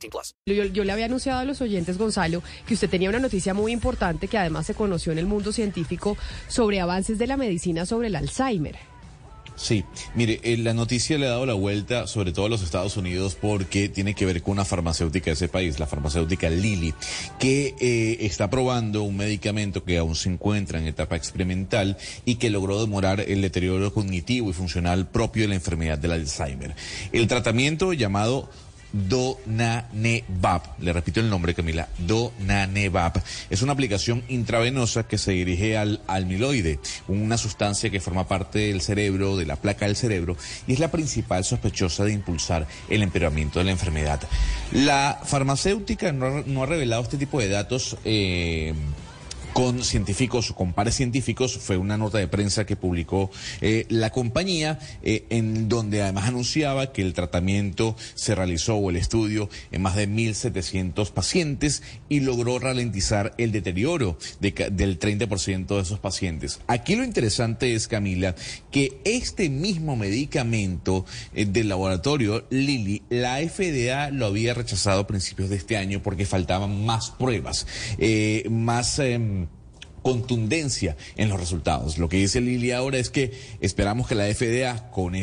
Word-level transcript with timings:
18 0.00 0.10
plus. 0.10 0.34
Yo, 0.46 0.64
yo 0.64 0.84
le 0.84 0.92
había 0.92 1.06
anunciado 1.06 1.40
a 1.40 1.44
los 1.44 1.60
oyentes, 1.60 1.98
Gonzalo, 1.98 2.42
que 2.66 2.74
usted 2.74 2.88
tenía 2.88 3.08
una 3.08 3.18
noticia 3.18 3.54
muy 3.54 3.72
importante 3.72 4.28
que 4.28 4.38
además 4.38 4.66
se 4.66 4.74
conoció 4.74 5.12
en 5.12 5.18
el 5.18 5.26
mundo 5.26 5.52
científico 5.52 6.16
sobre 6.48 6.80
avances 6.80 7.18
de 7.18 7.26
la 7.26 7.36
medicina 7.36 7.86
sobre 7.86 8.08
el 8.08 8.16
Alzheimer. 8.16 8.76
Sí, 9.60 9.84
mire, 10.14 10.40
eh, 10.42 10.56
la 10.56 10.72
noticia 10.72 11.18
le 11.18 11.26
ha 11.26 11.30
dado 11.30 11.44
la 11.44 11.52
vuelta 11.52 12.06
sobre 12.06 12.32
todo 12.32 12.46
a 12.46 12.48
los 12.48 12.62
Estados 12.62 12.96
Unidos 12.96 13.36
porque 13.38 13.90
tiene 13.90 14.14
que 14.14 14.24
ver 14.24 14.42
con 14.42 14.52
una 14.52 14.64
farmacéutica 14.64 15.26
de 15.26 15.32
ese 15.32 15.48
país, 15.48 15.78
la 15.78 15.86
farmacéutica 15.86 16.48
Lilly, 16.48 16.94
que 17.38 17.74
eh, 17.78 18.16
está 18.20 18.48
probando 18.48 19.02
un 19.02 19.18
medicamento 19.18 19.84
que 19.84 19.98
aún 19.98 20.16
se 20.16 20.30
encuentra 20.30 20.78
en 20.78 20.86
etapa 20.86 21.14
experimental 21.14 21.98
y 22.24 22.36
que 22.36 22.48
logró 22.48 22.80
demorar 22.80 23.20
el 23.20 23.42
deterioro 23.42 23.92
cognitivo 23.92 24.48
y 24.48 24.54
funcional 24.54 25.08
propio 25.08 25.42
de 25.42 25.48
la 25.48 25.56
enfermedad 25.56 25.98
del 25.98 26.12
Alzheimer. 26.12 26.74
El 27.12 27.28
tratamiento 27.28 27.92
llamado 27.92 28.48
Donanebab. 28.92 30.78
Le 30.80 30.92
repito 30.92 31.20
el 31.20 31.30
nombre, 31.30 31.54
Camila. 31.54 31.88
Donanebab. 31.98 33.22
Es 33.48 33.62
una 33.62 33.72
aplicación 33.72 34.22
intravenosa 34.28 35.04
que 35.04 35.18
se 35.18 35.32
dirige 35.32 35.76
al 35.76 36.00
amiloide, 36.06 36.80
una 37.08 37.36
sustancia 37.36 37.90
que 37.90 38.00
forma 38.00 38.26
parte 38.26 38.58
del 38.58 38.80
cerebro, 38.80 39.36
de 39.36 39.46
la 39.46 39.56
placa 39.56 39.86
del 39.86 39.96
cerebro, 39.96 40.36
y 40.66 40.72
es 40.72 40.78
la 40.78 40.90
principal 40.90 41.44
sospechosa 41.44 42.04
de 42.04 42.12
impulsar 42.12 42.66
el 42.88 43.02
empeoramiento 43.02 43.58
de 43.58 43.66
la 43.66 43.70
enfermedad. 43.72 44.20
La 44.72 45.20
farmacéutica 45.24 46.12
no 46.12 46.26
ha, 46.26 46.42
no 46.46 46.62
ha 46.62 46.66
revelado 46.66 47.02
este 47.02 47.18
tipo 47.18 47.40
de 47.40 47.48
datos. 47.48 47.96
Eh, 48.04 48.74
con 49.52 49.82
científicos 49.82 50.50
o 50.50 50.54
con 50.54 50.72
pares 50.72 50.94
científicos. 50.94 51.58
Fue 51.58 51.76
una 51.76 51.96
nota 51.96 52.18
de 52.18 52.28
prensa 52.28 52.66
que 52.66 52.76
publicó 52.76 53.30
eh, 53.60 53.86
la 53.88 54.10
compañía, 54.10 54.78
eh, 55.02 55.24
en 55.30 55.68
donde 55.68 56.02
además 56.02 56.28
anunciaba 56.28 56.92
que 56.92 57.02
el 57.02 57.14
tratamiento 57.14 57.96
se 58.14 58.34
realizó 58.34 58.76
o 58.76 58.90
el 58.90 58.96
estudio 58.96 59.48
en 59.72 59.82
más 59.82 59.96
de 59.96 60.08
1.700 60.08 61.10
pacientes 61.10 61.82
y 62.08 62.20
logró 62.20 62.58
ralentizar 62.58 63.34
el 63.38 63.52
deterioro 63.52 64.18
de 64.40 64.50
del 64.70 64.98
30% 64.98 65.66
de 65.66 65.80
esos 65.80 65.98
pacientes. 65.98 66.60
Aquí 66.66 66.96
lo 66.96 67.04
interesante 67.04 67.74
es, 67.74 67.88
Camila, 67.88 68.34
que 68.70 69.00
este 69.04 69.48
mismo 69.48 69.96
medicamento 69.96 71.06
eh, 71.34 71.46
del 71.46 71.68
laboratorio 71.68 72.46
Lilly, 72.50 73.02
la 73.08 73.38
FDA 73.38 74.10
lo 74.10 74.26
había 74.26 74.54
rechazado 74.54 75.00
a 75.00 75.06
principios 75.06 75.50
de 75.50 75.56
este 75.56 75.76
año 75.76 76.02
porque 76.02 76.26
faltaban 76.26 76.84
más 76.84 77.10
pruebas, 77.10 77.66
eh, 77.98 78.46
más... 78.50 79.00
contundencia 80.02 80.96
en 81.16 81.28
los 81.28 81.40
resultados. 81.40 81.98
Lo 81.98 82.08
que 82.08 82.18
dice 82.18 82.40
Lili 82.40 82.72
ahora 82.72 82.98
es 82.98 83.10
que 83.10 83.32
esperamos 83.60 84.08
que 84.08 84.14
la 84.14 84.24
FDA 84.32 84.90
con 84.90 85.14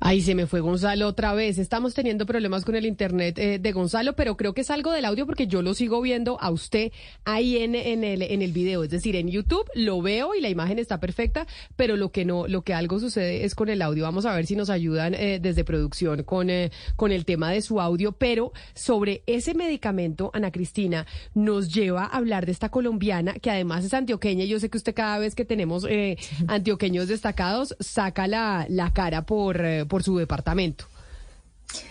Ahí 0.00 0.22
se 0.22 0.36
me 0.36 0.46
fue 0.46 0.60
Gonzalo 0.60 1.08
otra 1.08 1.34
vez. 1.34 1.58
Estamos 1.58 1.92
teniendo 1.92 2.24
problemas 2.24 2.64
con 2.64 2.76
el 2.76 2.86
internet 2.86 3.36
eh, 3.38 3.58
de 3.58 3.72
Gonzalo, 3.72 4.14
pero 4.14 4.36
creo 4.36 4.54
que 4.54 4.60
es 4.60 4.70
algo 4.70 4.92
del 4.92 5.04
audio 5.04 5.26
porque 5.26 5.48
yo 5.48 5.60
lo 5.60 5.74
sigo 5.74 6.00
viendo 6.00 6.40
a 6.40 6.50
usted 6.50 6.92
ahí 7.24 7.58
en, 7.58 7.74
en 7.74 8.04
el 8.04 8.22
en 8.22 8.42
el 8.42 8.52
video, 8.52 8.84
es 8.84 8.90
decir, 8.90 9.16
en 9.16 9.28
YouTube 9.28 9.68
lo 9.74 10.00
veo 10.00 10.36
y 10.36 10.40
la 10.40 10.48
imagen 10.50 10.78
está 10.78 11.00
perfecta, 11.00 11.46
pero 11.74 11.96
lo 11.96 12.12
que 12.12 12.24
no, 12.24 12.46
lo 12.46 12.62
que 12.62 12.74
algo 12.74 13.00
sucede 13.00 13.44
es 13.44 13.56
con 13.56 13.68
el 13.68 13.82
audio. 13.82 14.04
Vamos 14.04 14.24
a 14.24 14.34
ver 14.36 14.46
si 14.46 14.54
nos 14.54 14.70
ayudan 14.70 15.14
eh, 15.14 15.40
desde 15.42 15.64
producción 15.64 16.22
con 16.22 16.48
eh, 16.48 16.70
con 16.94 17.10
el 17.10 17.24
tema 17.24 17.50
de 17.50 17.60
su 17.60 17.80
audio, 17.80 18.12
pero 18.12 18.52
sobre 18.74 19.24
ese 19.26 19.54
medicamento, 19.54 20.30
Ana 20.32 20.52
Cristina 20.52 21.06
nos 21.34 21.74
lleva 21.74 22.04
a 22.04 22.16
hablar 22.16 22.46
de 22.46 22.52
esta 22.52 22.68
colombiana 22.68 23.34
que 23.34 23.50
además 23.50 23.84
es 23.84 23.94
antioqueña. 23.94 24.44
Yo 24.44 24.60
sé 24.60 24.70
que 24.70 24.78
usted 24.78 24.94
cada 24.94 25.18
vez 25.18 25.34
que 25.34 25.44
tenemos 25.44 25.84
eh, 25.88 26.16
antioqueños 26.46 27.08
destacados 27.08 27.74
saca 27.80 28.28
la, 28.28 28.66
la 28.68 28.92
cara 28.92 29.26
por 29.26 29.87
por 29.88 30.02
su 30.02 30.16
departamento. 30.16 30.86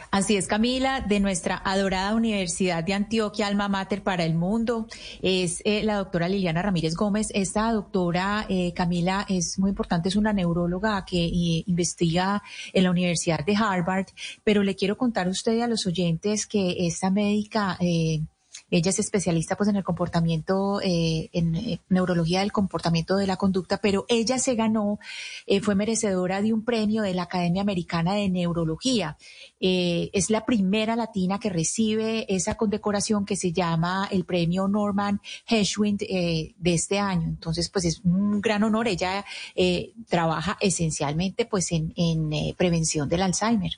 Así 0.09 0.38
es, 0.38 0.47
Camila, 0.47 1.02
de 1.02 1.19
nuestra 1.19 1.62
adorada 1.63 2.16
Universidad 2.16 2.84
de 2.84 2.94
Antioquia, 2.94 3.46
Alma 3.46 3.68
Mater 3.68 4.02
para 4.02 4.24
el 4.24 4.35
Mundo, 4.35 4.88
es 5.22 5.62
eh, 5.66 5.84
la 5.84 5.97
doctora 5.97 6.30
Liliana 6.30 6.62
Ramírez 6.62 6.96
Gómez. 6.96 7.28
Esta 7.34 7.72
doctora, 7.72 8.46
eh, 8.50 8.74
Camila, 8.74 9.25
es 9.30 9.59
muy 9.59 9.69
importante, 9.69 10.09
es 10.09 10.16
una 10.16 10.34
neuróloga 10.34 11.03
que 11.06 11.25
eh, 11.25 11.63
investiga 11.68 12.41
en 12.74 12.86
la 12.86 12.91
Universidad 12.91 13.46
de 13.46 13.56
Harvard, 13.56 14.07
pero 14.44 14.63
le 14.63 14.75
quiero 14.75 14.97
contar 14.97 15.28
a 15.28 15.31
usted 15.31 15.57
y 15.57 15.62
a 15.62 15.68
los 15.68 15.86
oyentes 15.86 16.47
que 16.47 16.88
esta 16.88 17.12
médica... 17.12 17.78
eh, 17.80 18.22
ella 18.69 18.90
es 18.90 19.00
especialista 19.00 19.56
pues 19.56 19.69
en 19.69 19.75
el 19.75 19.84
comportamiento, 19.84 20.81
eh, 20.81 21.29
en 21.34 21.56
eh, 21.56 21.81
neurología 21.90 22.41
del 22.41 22.51
comportamiento 22.51 23.16
de 23.16 23.28
la 23.28 23.38
conducta, 23.38 23.78
pero 23.78 24.06
ella 24.09 24.40
se 24.40 24.56
ganó, 24.56 25.00
eh, 25.45 25.62
fue 25.62 25.75
merecedora 25.75 26.41
de 26.41 26.53
un 26.53 26.63
premio 26.63 27.03
de 27.03 27.13
la 27.13 27.23
Academia 27.23 27.62
Americana 27.62 28.13
de 28.13 28.29
Neurología. 28.29 29.18
Eh, 29.59 30.09
es 30.13 30.29
la 30.29 30.45
primera 30.45 30.95
latina 30.95 31.40
que 31.40 31.50
recibe 31.50 32.25
esa 32.34 32.56
condecoración 32.56 33.25
que 33.25 33.35
se 33.35 33.51
llama 33.51 34.07
el 34.12 34.25
premio 34.25 34.68
Norman 34.68 35.22
Geschwind 35.45 36.03
eh, 36.03 36.53
de 36.57 36.74
este 36.74 37.00
año. 37.00 37.28
Entonces, 37.28 37.69
pues 37.69 37.85
es 37.85 38.01
un 38.03 38.41
gran 38.41 38.63
honor. 38.63 38.88
Ella 38.88 39.25
eh, 39.56 39.94
trabaja 40.07 40.57
esencialmente 40.62 41.45
pues 41.45 41.72
en, 41.72 41.94
en 41.95 42.56
prevención 42.56 43.09
del 43.09 43.24
Alzheimer. 43.24 43.72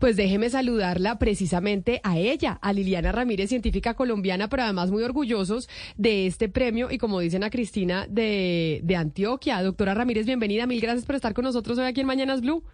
Pues 0.00 0.16
déjeme 0.16 0.50
saludarla 0.50 1.18
precisamente 1.18 2.00
a 2.04 2.18
ella, 2.18 2.58
a 2.62 2.72
Liliana 2.72 3.12
Ramírez, 3.12 3.48
científica 3.48 3.94
colombiana, 3.94 4.48
pero 4.48 4.62
además 4.62 4.90
muy 4.90 5.02
orgullosos 5.02 5.68
de 5.96 6.26
este 6.26 6.48
premio 6.48 6.90
y 6.90 6.98
como 6.98 7.20
dicen 7.20 7.44
a 7.44 7.50
Cristina 7.50 8.06
de, 8.08 8.80
de 8.84 8.96
Antioquia. 8.96 9.62
Doctora 9.62 9.94
Ramírez, 9.94 10.26
bienvenida. 10.26 10.66
Mil 10.66 10.80
gracias 10.80 11.04
por 11.06 11.14
estar 11.14 11.34
con 11.34 11.44
nosotros 11.44 11.78
hoy 11.78 11.86
aquí 11.86 12.00
en 12.00 12.06
Mañanas 12.06 12.40
Blue. 12.40 12.64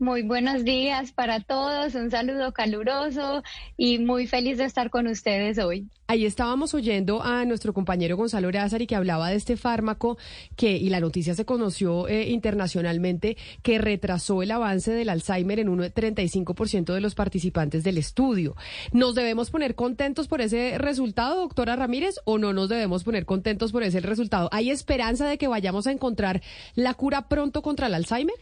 Muy 0.00 0.22
buenos 0.22 0.64
días 0.64 1.12
para 1.12 1.40
todos, 1.40 1.94
un 1.94 2.10
saludo 2.10 2.54
caluroso 2.54 3.42
y 3.76 3.98
muy 3.98 4.26
feliz 4.26 4.56
de 4.56 4.64
estar 4.64 4.88
con 4.88 5.06
ustedes 5.06 5.58
hoy. 5.58 5.90
Ahí 6.06 6.24
estábamos 6.24 6.72
oyendo 6.72 7.22
a 7.22 7.44
nuestro 7.44 7.74
compañero 7.74 8.16
Gonzalo 8.16 8.50
Lázari 8.50 8.86
que 8.86 8.96
hablaba 8.96 9.28
de 9.28 9.36
este 9.36 9.58
fármaco 9.58 10.16
que, 10.56 10.74
y 10.74 10.88
la 10.88 11.00
noticia 11.00 11.34
se 11.34 11.44
conoció 11.44 12.08
eh, 12.08 12.30
internacionalmente, 12.30 13.36
que 13.62 13.76
retrasó 13.76 14.42
el 14.42 14.52
avance 14.52 14.90
del 14.90 15.10
Alzheimer 15.10 15.60
en 15.60 15.68
un 15.68 15.80
35% 15.80 16.94
de 16.94 17.00
los 17.02 17.14
participantes 17.14 17.84
del 17.84 17.98
estudio. 17.98 18.56
¿Nos 18.92 19.14
debemos 19.14 19.50
poner 19.50 19.74
contentos 19.74 20.28
por 20.28 20.40
ese 20.40 20.78
resultado, 20.78 21.42
doctora 21.42 21.76
Ramírez, 21.76 22.14
o 22.24 22.38
no 22.38 22.54
nos 22.54 22.70
debemos 22.70 23.04
poner 23.04 23.26
contentos 23.26 23.70
por 23.70 23.82
ese 23.82 24.00
resultado? 24.00 24.48
¿Hay 24.50 24.70
esperanza 24.70 25.28
de 25.28 25.36
que 25.36 25.46
vayamos 25.46 25.86
a 25.86 25.92
encontrar 25.92 26.40
la 26.74 26.94
cura 26.94 27.28
pronto 27.28 27.60
contra 27.60 27.88
el 27.88 27.92
Alzheimer? 27.92 28.36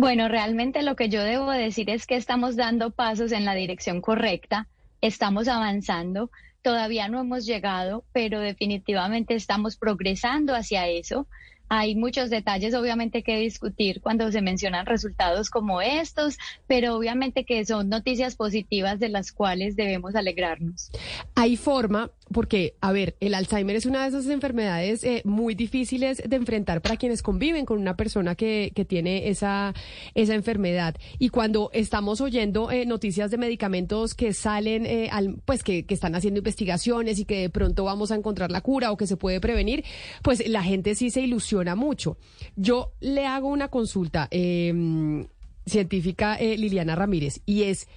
Bueno, 0.00 0.28
realmente 0.28 0.82
lo 0.84 0.94
que 0.94 1.08
yo 1.08 1.24
debo 1.24 1.50
decir 1.50 1.90
es 1.90 2.06
que 2.06 2.14
estamos 2.14 2.54
dando 2.54 2.92
pasos 2.92 3.32
en 3.32 3.44
la 3.44 3.56
dirección 3.56 4.00
correcta, 4.00 4.68
estamos 5.00 5.48
avanzando, 5.48 6.30
todavía 6.62 7.08
no 7.08 7.18
hemos 7.20 7.44
llegado, 7.44 8.04
pero 8.12 8.38
definitivamente 8.38 9.34
estamos 9.34 9.76
progresando 9.76 10.54
hacia 10.54 10.86
eso. 10.86 11.26
Hay 11.68 11.96
muchos 11.96 12.30
detalles 12.30 12.74
obviamente 12.74 13.24
que 13.24 13.38
discutir 13.38 14.00
cuando 14.00 14.30
se 14.30 14.40
mencionan 14.40 14.86
resultados 14.86 15.50
como 15.50 15.82
estos, 15.82 16.38
pero 16.68 16.94
obviamente 16.94 17.44
que 17.44 17.66
son 17.66 17.88
noticias 17.88 18.36
positivas 18.36 19.00
de 19.00 19.08
las 19.08 19.32
cuales 19.32 19.74
debemos 19.74 20.14
alegrarnos. 20.14 20.92
Hay 21.34 21.56
forma, 21.56 22.12
porque, 22.32 22.74
a 22.80 22.92
ver, 22.92 23.16
el 23.20 23.34
Alzheimer 23.34 23.76
es 23.76 23.86
una 23.86 24.02
de 24.02 24.08
esas 24.08 24.26
enfermedades 24.26 25.04
eh, 25.04 25.22
muy 25.24 25.54
difíciles 25.54 26.22
de 26.24 26.36
enfrentar 26.36 26.82
para 26.82 26.96
quienes 26.96 27.22
conviven 27.22 27.64
con 27.64 27.78
una 27.78 27.96
persona 27.96 28.34
que, 28.34 28.72
que 28.74 28.84
tiene 28.84 29.28
esa, 29.28 29.74
esa 30.14 30.34
enfermedad. 30.34 30.96
Y 31.18 31.30
cuando 31.30 31.70
estamos 31.72 32.20
oyendo 32.20 32.70
eh, 32.70 32.86
noticias 32.86 33.30
de 33.30 33.38
medicamentos 33.38 34.14
que 34.14 34.32
salen, 34.32 34.86
eh, 34.86 35.08
al, 35.10 35.36
pues 35.44 35.62
que, 35.62 35.84
que 35.86 35.94
están 35.94 36.14
haciendo 36.14 36.38
investigaciones 36.38 37.18
y 37.18 37.24
que 37.24 37.40
de 37.40 37.50
pronto 37.50 37.84
vamos 37.84 38.10
a 38.10 38.16
encontrar 38.16 38.50
la 38.50 38.60
cura 38.60 38.92
o 38.92 38.96
que 38.96 39.06
se 39.06 39.16
puede 39.16 39.40
prevenir, 39.40 39.84
pues 40.22 40.46
la 40.48 40.62
gente 40.62 40.94
sí 40.94 41.10
se 41.10 41.20
ilusiona 41.20 41.74
mucho. 41.74 42.18
Yo 42.56 42.92
le 43.00 43.26
hago 43.26 43.48
una 43.48 43.68
consulta 43.68 44.28
eh, 44.30 45.26
científica, 45.66 46.38
Liliana 46.38 46.94
Ramírez, 46.94 47.40
y 47.46 47.64
es... 47.64 47.88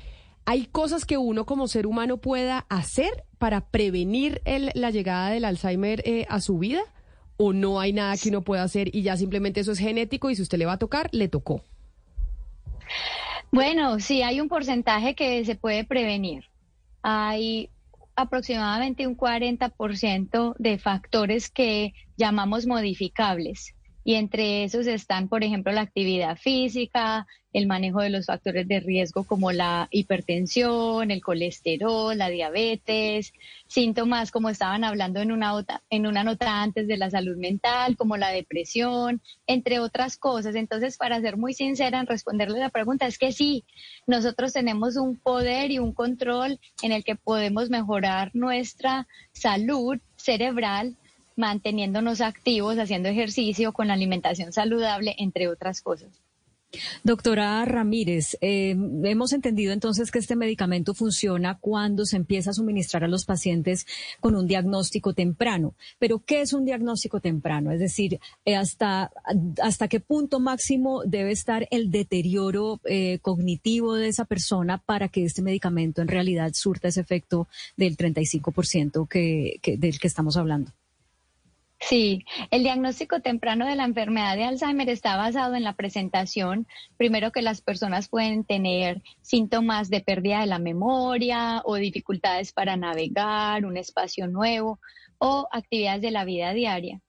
¿Hay 0.46 0.66
cosas 0.66 1.06
que 1.06 1.18
uno 1.18 1.46
como 1.46 1.68
ser 1.68 1.86
humano 1.88 2.18
pueda 2.18 2.66
hacer 2.70 3.26
para 3.38 3.62
prevenir 3.62 4.42
el- 4.46 4.72
la 4.74 4.90
llegada 4.92 5.30
del 5.30 5.46
Alzheimer 5.46 6.02
eh, 6.06 6.26
a 6.30 6.42
su 6.42 6.58
vida? 6.58 6.82
¿O 7.38 7.54
no 7.54 7.80
hay 7.80 7.94
nada 7.94 8.18
que 8.18 8.30
uno 8.30 8.42
pueda 8.42 8.64
hacer 8.64 8.94
y 8.96 9.02
ya 9.04 9.18
simplemente 9.18 9.60
eso 9.62 9.72
es 9.72 9.80
genético 9.80 10.30
y 10.30 10.36
si 10.36 10.42
usted 10.42 10.58
le 10.58 10.66
va 10.66 10.74
a 10.74 10.78
tocar, 10.80 11.10
le 11.12 11.28
tocó? 11.28 11.64
Bueno, 13.52 14.00
sí, 14.00 14.22
hay 14.22 14.40
un 14.40 14.48
porcentaje 14.48 15.16
que 15.16 15.44
se 15.46 15.56
puede 15.56 15.84
prevenir. 15.84 16.46
Hay 17.04 17.70
aproximadamente 18.16 19.08
un 19.08 19.16
40% 19.16 20.56
de 20.58 20.78
factores 20.78 21.50
que 21.50 21.94
llamamos 22.18 22.68
modificables 22.68 23.74
y 24.04 24.16
entre 24.16 24.64
esos 24.64 24.88
están, 24.88 25.28
por 25.28 25.44
ejemplo, 25.44 25.72
la 25.72 25.82
actividad 25.82 26.38
física, 26.38 27.28
el 27.54 27.68
manejo 27.68 28.02
de 28.02 28.10
los 28.10 28.28
factores 28.28 28.68
de 28.68 28.80
riesgo 28.80 29.26
como 29.26 29.52
la 29.52 29.88
hipertensión, 29.92 31.12
el 31.12 31.22
colesterol, 31.22 32.18
la 32.18 32.30
diabetes, 32.30 33.34
síntomas 33.68 34.32
como 34.32 34.50
estaban 34.50 34.84
hablando 34.84 35.20
en 35.20 35.32
una, 35.32 35.54
en 35.90 36.08
una 36.08 36.24
nota 36.24 36.62
antes 36.62 36.88
de 36.88 36.98
la 36.98 37.10
salud 37.10 37.38
mental, 37.38 37.98
como 37.98 38.18
la 38.18 38.30
depresión, 38.30 39.22
entre 39.48 39.80
otras 39.80 40.18
cosas. 40.18 40.56
Entonces, 40.56 40.98
para 40.98 41.20
ser 41.22 41.38
muy 41.38 41.54
sincera 41.54 42.00
en 42.00 42.08
responderle 42.08 42.60
la 42.60 42.70
pregunta, 42.70 43.06
es 43.06 43.18
que 43.18 43.32
sí, 43.32 43.66
nosotros 44.08 44.54
tenemos 44.54 44.96
un 44.96 45.18
poder 45.18 45.72
y 45.72 45.80
un 45.80 45.94
control 45.94 46.60
en 46.82 46.92
el 46.92 47.04
que 47.04 47.16
podemos 47.16 47.70
mejorar 47.70 48.32
nuestra 48.34 49.08
salud 49.34 50.00
cerebral 50.16 50.96
manteniéndonos 51.42 52.22
activos, 52.22 52.78
haciendo 52.78 53.10
ejercicio, 53.10 53.74
con 53.74 53.90
alimentación 53.90 54.54
saludable, 54.54 55.16
entre 55.18 55.48
otras 55.48 55.82
cosas. 55.82 56.22
Doctora 57.04 57.66
Ramírez, 57.66 58.38
eh, 58.40 58.76
hemos 59.04 59.34
entendido 59.34 59.74
entonces 59.74 60.10
que 60.10 60.20
este 60.20 60.36
medicamento 60.36 60.94
funciona 60.94 61.58
cuando 61.60 62.06
se 62.06 62.16
empieza 62.16 62.52
a 62.52 62.54
suministrar 62.54 63.04
a 63.04 63.10
los 63.10 63.26
pacientes 63.26 63.86
con 64.20 64.36
un 64.36 64.48
diagnóstico 64.48 65.14
temprano. 65.14 65.76
Pero, 66.00 66.24
¿qué 66.26 66.42
es 66.42 66.54
un 66.54 66.64
diagnóstico 66.64 67.20
temprano? 67.20 67.72
Es 67.72 67.80
decir, 67.80 68.20
eh, 68.46 68.56
hasta, 68.56 69.12
hasta 69.62 69.88
qué 69.90 70.00
punto 70.00 70.40
máximo 70.40 71.04
debe 71.04 71.32
estar 71.32 71.68
el 71.72 71.92
deterioro 71.92 72.80
eh, 72.86 73.20
cognitivo 73.22 73.96
de 73.96 74.08
esa 74.08 74.26
persona 74.26 74.78
para 74.78 75.10
que 75.10 75.26
este 75.26 75.42
medicamento 75.42 76.02
en 76.02 76.08
realidad 76.08 76.52
surta 76.54 76.88
ese 76.88 77.02
efecto 77.02 77.48
del 77.76 77.98
35% 77.98 79.08
que, 79.10 79.60
que, 79.62 79.78
del 79.78 80.00
que 80.00 80.08
estamos 80.08 80.38
hablando. 80.38 80.72
Sí, 81.84 82.24
el 82.52 82.62
diagnóstico 82.62 83.22
temprano 83.22 83.66
de 83.66 83.76
la 83.76 83.86
enfermedad 83.86 84.36
de 84.36 84.44
Alzheimer 84.44 84.88
está 84.88 85.18
basado 85.18 85.56
en 85.56 85.64
la 85.64 85.74
presentación, 85.74 86.68
primero 86.96 87.32
que 87.32 87.42
las 87.42 87.62
personas 87.62 88.08
pueden 88.08 88.46
tener 88.46 89.02
síntomas 89.22 89.90
de 89.90 90.02
pérdida 90.02 90.42
de 90.42 90.46
la 90.46 90.60
memoria 90.60 91.62
o 91.66 91.76
dificultades 91.76 92.54
para 92.54 92.78
navegar, 92.78 93.66
un 93.66 93.78
espacio 93.78 94.28
nuevo 94.28 94.80
o 95.18 95.48
actividades 95.52 96.02
de 96.02 96.12
la 96.12 96.24
vida 96.24 96.54
diaria. 96.54 97.02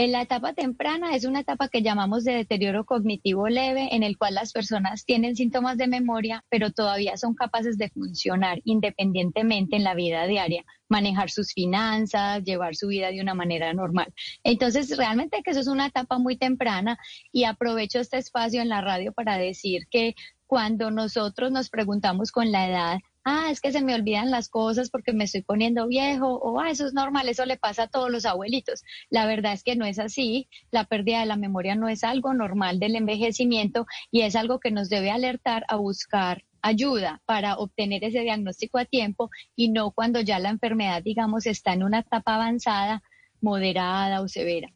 En 0.00 0.12
la 0.12 0.22
etapa 0.22 0.54
temprana 0.54 1.14
es 1.14 1.26
una 1.26 1.40
etapa 1.40 1.68
que 1.68 1.82
llamamos 1.82 2.24
de 2.24 2.32
deterioro 2.32 2.86
cognitivo 2.86 3.48
leve, 3.50 3.94
en 3.94 4.02
el 4.02 4.16
cual 4.16 4.32
las 4.32 4.50
personas 4.50 5.04
tienen 5.04 5.36
síntomas 5.36 5.76
de 5.76 5.88
memoria, 5.88 6.42
pero 6.48 6.70
todavía 6.70 7.18
son 7.18 7.34
capaces 7.34 7.76
de 7.76 7.90
funcionar 7.90 8.62
independientemente 8.64 9.76
en 9.76 9.84
la 9.84 9.92
vida 9.92 10.26
diaria, 10.26 10.64
manejar 10.88 11.28
sus 11.28 11.52
finanzas, 11.52 12.42
llevar 12.44 12.76
su 12.76 12.88
vida 12.88 13.10
de 13.10 13.20
una 13.20 13.34
manera 13.34 13.74
normal. 13.74 14.10
Entonces, 14.42 14.96
realmente 14.96 15.42
que 15.42 15.50
eso 15.50 15.60
es 15.60 15.66
una 15.66 15.88
etapa 15.88 16.18
muy 16.18 16.38
temprana 16.38 16.96
y 17.30 17.44
aprovecho 17.44 18.00
este 18.00 18.16
espacio 18.16 18.62
en 18.62 18.70
la 18.70 18.80
radio 18.80 19.12
para 19.12 19.36
decir 19.36 19.86
que 19.90 20.14
cuando 20.46 20.90
nosotros 20.90 21.52
nos 21.52 21.68
preguntamos 21.68 22.32
con 22.32 22.50
la 22.50 22.66
edad, 22.66 23.00
ah, 23.24 23.48
es 23.50 23.60
que 23.60 23.72
se 23.72 23.82
me 23.82 23.94
olvidan 23.94 24.30
las 24.30 24.48
cosas 24.48 24.90
porque 24.90 25.12
me 25.12 25.24
estoy 25.24 25.42
poniendo 25.42 25.86
viejo, 25.86 26.34
o 26.36 26.60
ah, 26.60 26.70
eso 26.70 26.86
es 26.86 26.94
normal, 26.94 27.28
eso 27.28 27.44
le 27.46 27.56
pasa 27.56 27.84
a 27.84 27.88
todos 27.88 28.10
los 28.10 28.24
abuelitos. 28.26 28.82
La 29.10 29.26
verdad 29.26 29.52
es 29.52 29.62
que 29.62 29.76
no 29.76 29.84
es 29.84 29.98
así, 29.98 30.48
la 30.70 30.84
pérdida 30.84 31.20
de 31.20 31.26
la 31.26 31.36
memoria 31.36 31.74
no 31.74 31.88
es 31.88 32.04
algo 32.04 32.34
normal 32.34 32.78
del 32.78 32.96
envejecimiento 32.96 33.86
y 34.10 34.22
es 34.22 34.36
algo 34.36 34.60
que 34.60 34.70
nos 34.70 34.88
debe 34.88 35.10
alertar 35.10 35.64
a 35.68 35.76
buscar 35.76 36.44
ayuda 36.62 37.22
para 37.26 37.56
obtener 37.56 38.04
ese 38.04 38.20
diagnóstico 38.20 38.78
a 38.78 38.84
tiempo 38.84 39.30
y 39.56 39.70
no 39.70 39.92
cuando 39.92 40.20
ya 40.20 40.38
la 40.38 40.50
enfermedad, 40.50 41.02
digamos, 41.02 41.46
está 41.46 41.72
en 41.72 41.82
una 41.82 42.00
etapa 42.00 42.34
avanzada, 42.34 43.02
moderada 43.40 44.20
o 44.20 44.28
severa. 44.28 44.68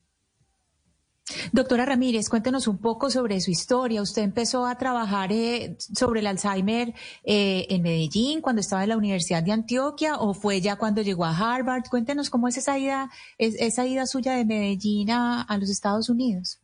Doctora 1.52 1.86
Ramírez, 1.86 2.28
cuéntenos 2.28 2.68
un 2.68 2.78
poco 2.78 3.10
sobre 3.10 3.40
su 3.40 3.50
historia. 3.50 4.02
Usted 4.02 4.22
empezó 4.22 4.66
a 4.66 4.76
trabajar 4.76 5.32
eh, 5.32 5.76
sobre 5.78 6.20
el 6.20 6.26
Alzheimer 6.26 6.92
eh, 7.24 7.66
en 7.70 7.82
Medellín 7.82 8.42
cuando 8.42 8.60
estaba 8.60 8.82
en 8.82 8.90
la 8.90 8.98
Universidad 8.98 9.42
de 9.42 9.52
Antioquia 9.52 10.16
o 10.16 10.34
fue 10.34 10.60
ya 10.60 10.76
cuando 10.76 11.00
llegó 11.00 11.24
a 11.24 11.36
Harvard. 11.36 11.84
Cuéntenos 11.88 12.28
cómo 12.28 12.48
es 12.48 12.58
esa 12.58 12.78
ida, 12.78 13.10
esa 13.38 13.86
ida 13.86 14.06
suya 14.06 14.34
de 14.34 14.44
Medellín 14.44 15.10
a, 15.10 15.46
los 15.58 15.70
Estados 15.70 16.10
Unidos. 16.10 16.60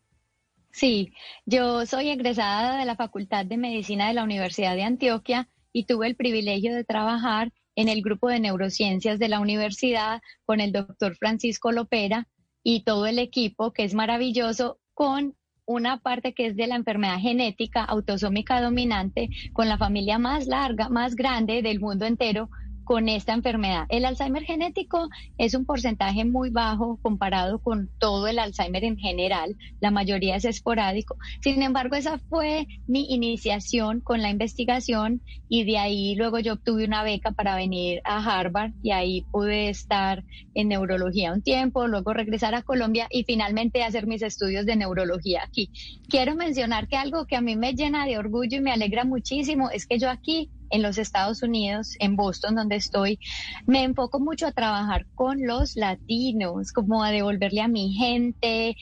Sí, 0.72 1.12
yo 1.46 1.86
soy 1.86 2.10
egresada 2.10 2.78
de 2.78 2.84
la 2.84 2.96
Facultad 2.96 3.46
de 3.46 3.56
Medicina 3.56 4.08
de 4.08 4.14
la 4.14 4.24
Universidad 4.24 4.74
de 4.74 4.82
Antioquia 4.82 5.48
y 5.72 5.86
tuve 5.86 6.06
el 6.06 6.16
privilegio 6.16 6.74
de 6.74 6.84
trabajar 6.84 7.52
en 7.76 7.88
el 7.88 8.02
grupo 8.02 8.28
de 8.28 8.40
neurociencias 8.40 9.18
de 9.18 9.28
la 9.28 9.40
universidad 9.40 10.20
con 10.44 10.60
el 10.60 10.72
doctor 10.72 11.16
Francisco 11.16 11.72
Lopera 11.72 12.28
y 12.62 12.82
todo 12.84 13.06
el 13.06 13.18
equipo, 13.18 13.72
que 13.72 13.84
es 13.84 13.94
maravilloso, 13.94 14.78
con 14.94 15.34
una 15.66 15.98
parte 15.98 16.34
que 16.34 16.46
es 16.46 16.56
de 16.56 16.66
la 16.66 16.76
enfermedad 16.76 17.18
genética 17.18 17.84
autosómica 17.84 18.60
dominante, 18.60 19.30
con 19.52 19.68
la 19.68 19.78
familia 19.78 20.18
más 20.18 20.46
larga, 20.46 20.88
más 20.88 21.14
grande 21.14 21.62
del 21.62 21.80
mundo 21.80 22.06
entero, 22.06 22.50
con 22.84 23.08
esta 23.08 23.32
enfermedad. 23.32 23.86
El 23.88 24.04
Alzheimer 24.04 24.44
genético 24.44 25.08
es 25.38 25.54
un 25.54 25.64
porcentaje 25.64 26.24
muy 26.24 26.50
bajo 26.50 26.98
comparado 27.02 27.58
con 27.58 27.88
todo 27.98 28.26
el 28.28 28.38
Alzheimer 28.38 28.84
en 28.84 28.96
general. 28.96 29.56
La 29.80 29.90
mayoría 29.90 30.36
es 30.36 30.44
esporádico. 30.44 31.16
Sin 31.40 31.62
embargo, 31.62 31.96
esa 31.96 32.18
fue 32.18 32.66
mi 32.86 33.12
iniciación 33.12 34.00
con 34.00 34.22
la 34.22 34.30
investigación 34.30 35.22
y 35.48 35.64
de 35.64 35.78
ahí 35.78 36.14
luego 36.14 36.38
yo 36.38 36.54
obtuve 36.54 36.84
una 36.84 37.02
beca 37.02 37.32
para 37.32 37.56
venir 37.56 38.00
a 38.04 38.18
Harvard 38.18 38.72
y 38.82 38.90
ahí 38.90 39.22
pude 39.30 39.68
estar 39.68 40.24
en 40.54 40.68
neurología 40.68 41.32
un 41.32 41.42
tiempo, 41.42 41.86
luego 41.86 42.12
regresar 42.12 42.54
a 42.54 42.62
Colombia 42.62 43.06
y 43.10 43.24
finalmente 43.24 43.82
hacer 43.82 44.06
mis 44.06 44.22
estudios 44.22 44.66
de 44.66 44.76
neurología 44.76 45.42
aquí. 45.44 45.70
Quiero 46.08 46.34
mencionar 46.34 46.88
que 46.88 46.96
algo 46.96 47.26
que 47.26 47.36
a 47.36 47.40
mí 47.40 47.56
me 47.56 47.74
llena 47.74 48.06
de 48.06 48.18
orgullo 48.18 48.58
y 48.58 48.60
me 48.60 48.72
alegra 48.72 49.04
muchísimo 49.04 49.70
es 49.70 49.86
que 49.86 49.98
yo 49.98 50.10
aquí 50.10 50.50
en 50.70 50.82
los 50.82 50.99
Estados 50.99 51.43
Unidos, 51.43 51.96
en 51.99 52.17
Boston, 52.17 52.55
donde 52.55 52.76
estoy, 52.76 53.19
me 53.67 53.82
enfoco 53.82 54.20
mucho 54.20 54.46
a 54.46 54.52
trabajar 54.52 55.06
con 55.14 55.46
los 55.46 55.76
latinos, 55.76 56.72
como 56.72 57.02
a 57.02 57.11
devolverle 57.11 57.61
a 57.61 57.69
mi 57.69 57.93
gente. 57.93 58.76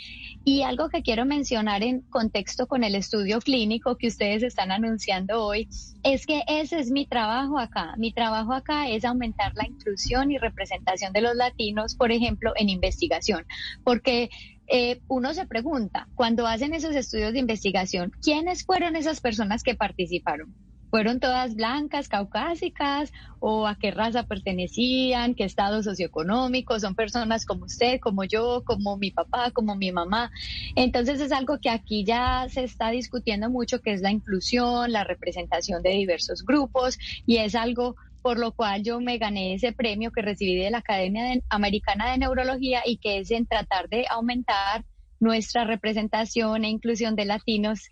Y 0.45 0.63
algo 0.63 0.89
que 0.89 1.03
quiero 1.03 1.25
mencionar 1.25 1.83
en 1.83 2.03
contexto 2.03 2.67
con 2.67 2.85
el 2.85 2.95
estudio 2.95 3.41
clínico 3.41 3.97
que 3.97 4.09
ustedes 4.09 4.43
están 4.43 4.71
anunciando 4.71 5.45
hoy, 5.45 5.69
es 6.03 6.27
que 6.27 6.43
ese 6.47 6.79
es 6.79 6.91
mi 6.91 7.07
trabajo 7.07 7.59
acá. 7.59 7.95
Mi 7.97 8.13
trabajo 8.13 8.53
acá 8.53 8.89
es 8.89 9.05
aumentar 9.05 9.53
la 9.55 9.67
inclusión 9.67 10.31
y 10.31 10.39
representación 10.39 11.13
de 11.13 11.23
los 11.23 11.35
latinos, 11.35 11.95
por 11.95 12.13
ejemplo, 12.13 12.53
en 12.57 12.69
investigación, 12.69 13.45
porque 13.85 14.31
eh, 14.71 15.01
uno 15.09 15.33
se 15.33 15.47
pregunta, 15.47 16.09
cuando 16.15 16.47
hacen 16.47 16.75
esos 16.75 16.95
estudios 16.95 17.33
de 17.33 17.39
investigación, 17.39 18.13
¿quiénes 18.23 18.65
fueron 18.65 18.97
esas 18.97 19.21
personas 19.21 19.63
que 19.63 19.75
participaron? 19.75 20.55
Fueron 20.91 21.21
todas 21.21 21.55
blancas, 21.55 22.09
caucásicas 22.09 23.13
o 23.41 23.67
a 23.67 23.77
qué 23.77 23.91
raza 23.91 24.25
pertenecían, 24.25 25.35
qué 25.35 25.45
estado 25.45 25.83
socioeconómico, 25.83 26.81
son 26.81 26.95
personas 26.95 27.45
como 27.45 27.67
usted, 27.67 28.01
como 28.01 28.25
yo, 28.25 28.63
como 28.65 28.97
mi 28.97 29.11
papá, 29.11 29.51
como 29.51 29.77
mi 29.77 29.93
mamá. 29.93 30.31
Entonces 30.75 31.21
es 31.21 31.33
algo 31.33 31.59
que 31.61 31.71
aquí 31.71 32.05
ya 32.05 32.47
se 32.49 32.65
está 32.65 32.91
discutiendo 32.91 33.51
mucho, 33.51 33.81
que 33.81 33.93
es 33.93 34.01
la 34.01 34.11
inclusión, 34.11 34.93
la 34.93 35.05
representación 35.05 35.83
de 35.83 35.91
diversos 35.91 36.45
grupos 36.45 36.99
y 37.27 37.39
es 37.39 37.55
algo 37.55 37.97
por 38.23 38.39
lo 38.39 38.53
cual 38.53 38.83
yo 38.83 39.01
me 39.01 39.17
gané 39.17 39.55
ese 39.55 39.73
premio 39.73 40.11
que 40.11 40.23
recibí 40.23 40.57
de 40.57 40.71
la 40.71 40.79
Academia 40.79 41.41
Americana 41.49 42.11
de 42.11 42.19
Neurología 42.19 42.83
y 42.85 42.99
que 42.99 43.19
es 43.19 43.31
en 43.31 43.47
tratar 43.47 43.89
de 43.89 44.07
aumentar 44.11 44.85
nuestra 45.21 45.65
representación 45.65 46.65
e 46.65 46.69
inclusión 46.69 47.17
de 47.17 47.25
latinos 47.25 47.89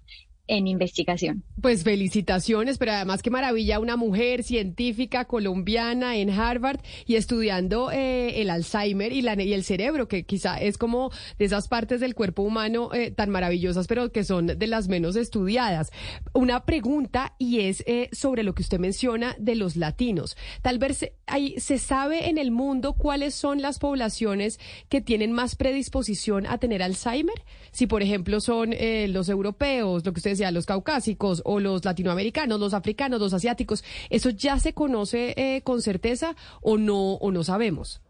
en 0.48 0.66
investigación. 0.66 1.42
Pues 1.60 1.82
felicitaciones, 1.82 2.78
pero 2.78 2.92
además 2.92 3.22
qué 3.22 3.30
maravilla 3.30 3.80
una 3.80 3.96
mujer 3.96 4.44
científica 4.44 5.24
colombiana 5.24 6.16
en 6.16 6.30
Harvard 6.30 6.80
y 7.06 7.16
estudiando 7.16 7.90
eh, 7.90 8.40
el 8.40 8.50
Alzheimer 8.50 9.12
y, 9.12 9.26
el 9.26 9.64
cerebro, 9.64 10.06
que 10.08 10.24
quizá 10.24 10.58
es 10.58 10.78
como 10.78 11.10
de 11.38 11.44
esas 11.44 11.68
partes 11.68 12.00
del 12.00 12.14
cuerpo 12.14 12.42
humano 12.42 12.90
eh, 12.92 13.10
tan 13.10 13.30
maravillosas, 13.30 13.86
pero 13.86 14.12
que 14.12 14.24
son 14.24 14.46
de 14.46 14.66
las 14.66 14.88
menos 14.88 15.16
estudiadas. 15.16 15.90
Una 16.32 16.64
pregunta 16.64 17.34
y 17.38 17.60
es 17.60 17.82
eh, 17.86 18.08
sobre 18.12 18.42
lo 18.42 18.54
que 18.54 18.62
usted 18.62 18.78
menciona 18.78 19.34
de 19.38 19.56
los 19.56 19.76
latinos. 19.76 20.36
Tal 20.62 20.78
vez 20.78 21.10
hay, 21.26 21.58
se 21.58 21.78
sabe 21.78 22.28
en 22.28 22.38
el 22.38 22.50
mundo 22.50 22.92
cuáles 22.92 23.34
son 23.34 23.62
las 23.62 23.78
poblaciones 23.78 24.60
que 24.88 25.00
tienen 25.00 25.32
más 25.32 25.56
predisposición 25.56 26.46
a 26.46 26.58
tener 26.58 26.82
Alzheimer. 26.82 27.42
Si, 27.72 27.86
por 27.86 28.02
ejemplo, 28.02 28.40
son 28.40 28.74
los 29.08 29.28
europeos, 29.28 30.04
lo 30.04 30.12
que 30.12 30.20
usted 30.20 30.35
decía, 30.38 30.50
los 30.50 30.66
caucásicos 30.66 31.42
o 31.44 31.60
los 31.60 31.84
latinoamericanos, 31.84 32.60
los 32.60 32.74
africanos, 32.74 33.20
los 33.20 33.34
asiáticos, 33.34 33.84
¿eso 34.10 34.30
ya 34.30 34.58
se 34.58 34.72
conoce 34.72 35.34
eh, 35.36 35.62
con 35.62 35.82
certeza 35.82 36.36
o 36.60 36.78
no, 36.78 37.14
o 37.14 37.30
no 37.30 37.44
sabemos? 37.44 38.00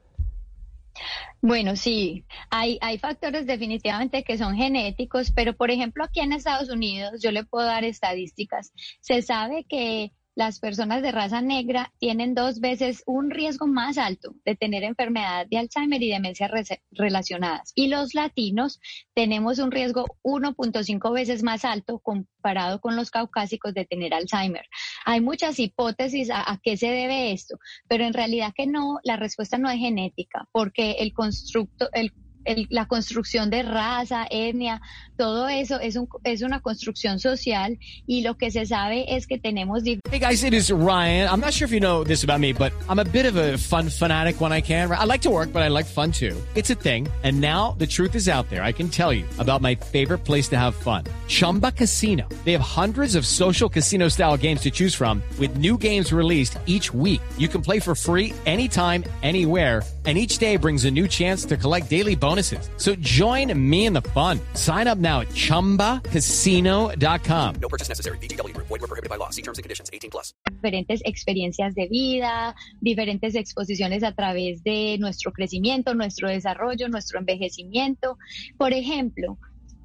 Bueno, 1.42 1.76
sí, 1.76 2.25
hay, 2.50 2.78
hay 2.80 2.99
factores 2.99 3.47
definitivamente 3.47 4.25
que 4.25 4.38
son 4.38 4.56
genéticos, 4.56 5.30
pero 5.30 5.54
por 5.54 5.71
ejemplo 5.71 6.04
aquí 6.04 6.21
en 6.21 6.33
Estados 6.33 6.71
Unidos, 6.71 7.21
yo 7.23 7.30
le 7.30 7.45
puedo 7.45 7.66
dar 7.66 7.85
estadísticas, 7.85 8.73
se 9.00 9.23
sabe 9.23 9.64
que 9.68 10.12
las 10.36 10.60
personas 10.60 11.02
de 11.02 11.12
raza 11.12 11.40
negra 11.40 11.92
tienen 11.98 12.34
dos 12.34 12.60
veces 12.60 13.02
un 13.06 13.30
riesgo 13.30 13.66
más 13.66 13.96
alto 13.96 14.34
de 14.44 14.54
tener 14.54 14.84
enfermedad 14.84 15.46
de 15.50 15.56
Alzheimer 15.56 16.02
y 16.02 16.10
demencias 16.10 16.50
relacionadas. 16.90 17.72
Y 17.74 17.88
los 17.88 18.14
latinos 18.14 18.78
tenemos 19.14 19.58
un 19.58 19.70
riesgo 19.70 20.04
1.5 20.22 21.12
veces 21.12 21.42
más 21.42 21.64
alto 21.64 22.00
comparado 22.00 22.82
con 22.82 22.96
los 22.96 23.10
caucásicos 23.10 23.72
de 23.72 23.86
tener 23.86 24.12
Alzheimer. 24.12 24.66
Hay 25.06 25.22
muchas 25.22 25.58
hipótesis 25.58 26.30
a, 26.30 26.52
a 26.52 26.60
qué 26.62 26.76
se 26.76 26.88
debe 26.88 27.32
esto, 27.32 27.58
pero 27.88 28.04
en 28.04 28.12
realidad 28.12 28.52
que 28.54 28.66
no, 28.66 28.98
la 29.04 29.16
respuesta 29.16 29.56
no 29.56 29.70
es 29.70 29.78
genética, 29.78 30.46
porque 30.52 30.96
el 30.98 31.14
constructo, 31.14 31.88
el 31.94 32.12
el, 32.46 32.66
la 32.70 32.86
construcción 32.86 33.50
de 33.50 33.62
raza, 33.62 34.26
etnia, 34.30 34.80
todo 35.16 35.48
eso 35.48 35.80
es, 35.80 35.96
un, 35.96 36.08
es 36.24 36.42
una 36.42 36.60
construcción 36.60 37.18
social 37.18 37.78
y 38.06 38.22
lo 38.22 38.36
que 38.36 38.50
se 38.50 38.66
sabe 38.66 39.16
es 39.16 39.26
que 39.26 39.38
tenemos... 39.38 39.82
Hey 39.84 40.18
guys, 40.18 40.44
it 40.44 40.54
is 40.54 40.70
Ryan. 40.70 41.28
I'm 41.28 41.40
not 41.40 41.52
sure 41.52 41.66
if 41.66 41.72
you 41.72 41.80
know 41.80 42.04
this 42.04 42.24
about 42.24 42.40
me, 42.40 42.52
but 42.52 42.72
I'm 42.88 42.98
a 42.98 43.04
bit 43.04 43.26
of 43.26 43.36
a 43.36 43.58
fun 43.58 43.88
fanatic 43.88 44.40
when 44.40 44.52
I 44.52 44.60
can. 44.60 44.90
I 44.90 45.04
like 45.04 45.22
to 45.22 45.30
work, 45.30 45.52
but 45.52 45.62
I 45.62 45.68
like 45.68 45.86
fun 45.86 46.12
too. 46.12 46.36
It's 46.54 46.70
a 46.70 46.74
thing. 46.74 47.08
And 47.22 47.40
now 47.40 47.74
the 47.78 47.86
truth 47.86 48.14
is 48.14 48.28
out 48.28 48.48
there. 48.48 48.62
I 48.62 48.72
can 48.72 48.88
tell 48.88 49.12
you 49.12 49.24
about 49.38 49.62
my 49.62 49.74
favorite 49.74 50.24
place 50.24 50.48
to 50.48 50.56
have 50.56 50.74
fun. 50.74 51.04
Chumba 51.28 51.72
Casino. 51.72 52.28
They 52.44 52.52
have 52.52 52.60
hundreds 52.60 53.16
of 53.16 53.26
social 53.26 53.68
casino 53.68 54.08
style 54.08 54.36
games 54.36 54.60
to 54.62 54.70
choose 54.70 54.94
from 54.94 55.22
with 55.38 55.56
new 55.56 55.76
games 55.76 56.12
released 56.12 56.58
each 56.66 56.92
week. 56.94 57.20
You 57.36 57.48
can 57.48 57.62
play 57.62 57.80
for 57.80 57.94
free 57.94 58.32
anytime, 58.46 59.04
anywhere 59.22 59.82
and 60.06 60.16
each 60.16 60.38
day 60.38 60.56
brings 60.56 60.84
a 60.84 60.90
new 60.90 61.08
chance 61.08 61.44
to 61.44 61.56
collect 61.56 61.90
daily 61.90 62.14
bonuses. 62.14 62.35
So 62.76 62.94
join 62.96 63.52
me 63.58 63.86
in 63.86 63.92
the 63.92 64.02
fun. 64.14 64.38
Sign 64.54 64.86
up 64.86 64.98
now 64.98 65.22
at 65.22 65.30
ChumbaCasino.com. 65.30 67.54
No 67.60 67.68
purchase 67.68 67.88
necessary. 67.88 68.18
Void 68.18 68.68
were 68.68 68.78
prohibited 68.86 69.10
by 69.10 69.16
law. 69.16 69.30
See 69.30 69.42
terms 69.42 69.58
and 69.58 69.64
conditions. 69.64 69.90
18 69.92 70.10
plus. 70.10 70.32
Diferentes 70.50 71.00
experiencias 71.04 71.74
de 71.74 71.88
vida, 71.88 72.54
diferentes 72.80 73.34
exposiciones 73.34 74.04
a 74.04 74.12
través 74.12 74.62
de 74.62 74.98
nuestro 74.98 75.32
crecimiento, 75.32 75.94
nuestro 75.94 76.28
desarrollo, 76.28 76.88
nuestro 76.88 77.18
envejecimiento. 77.18 78.18
Por 78.56 78.72
ejemplo, 78.72 79.36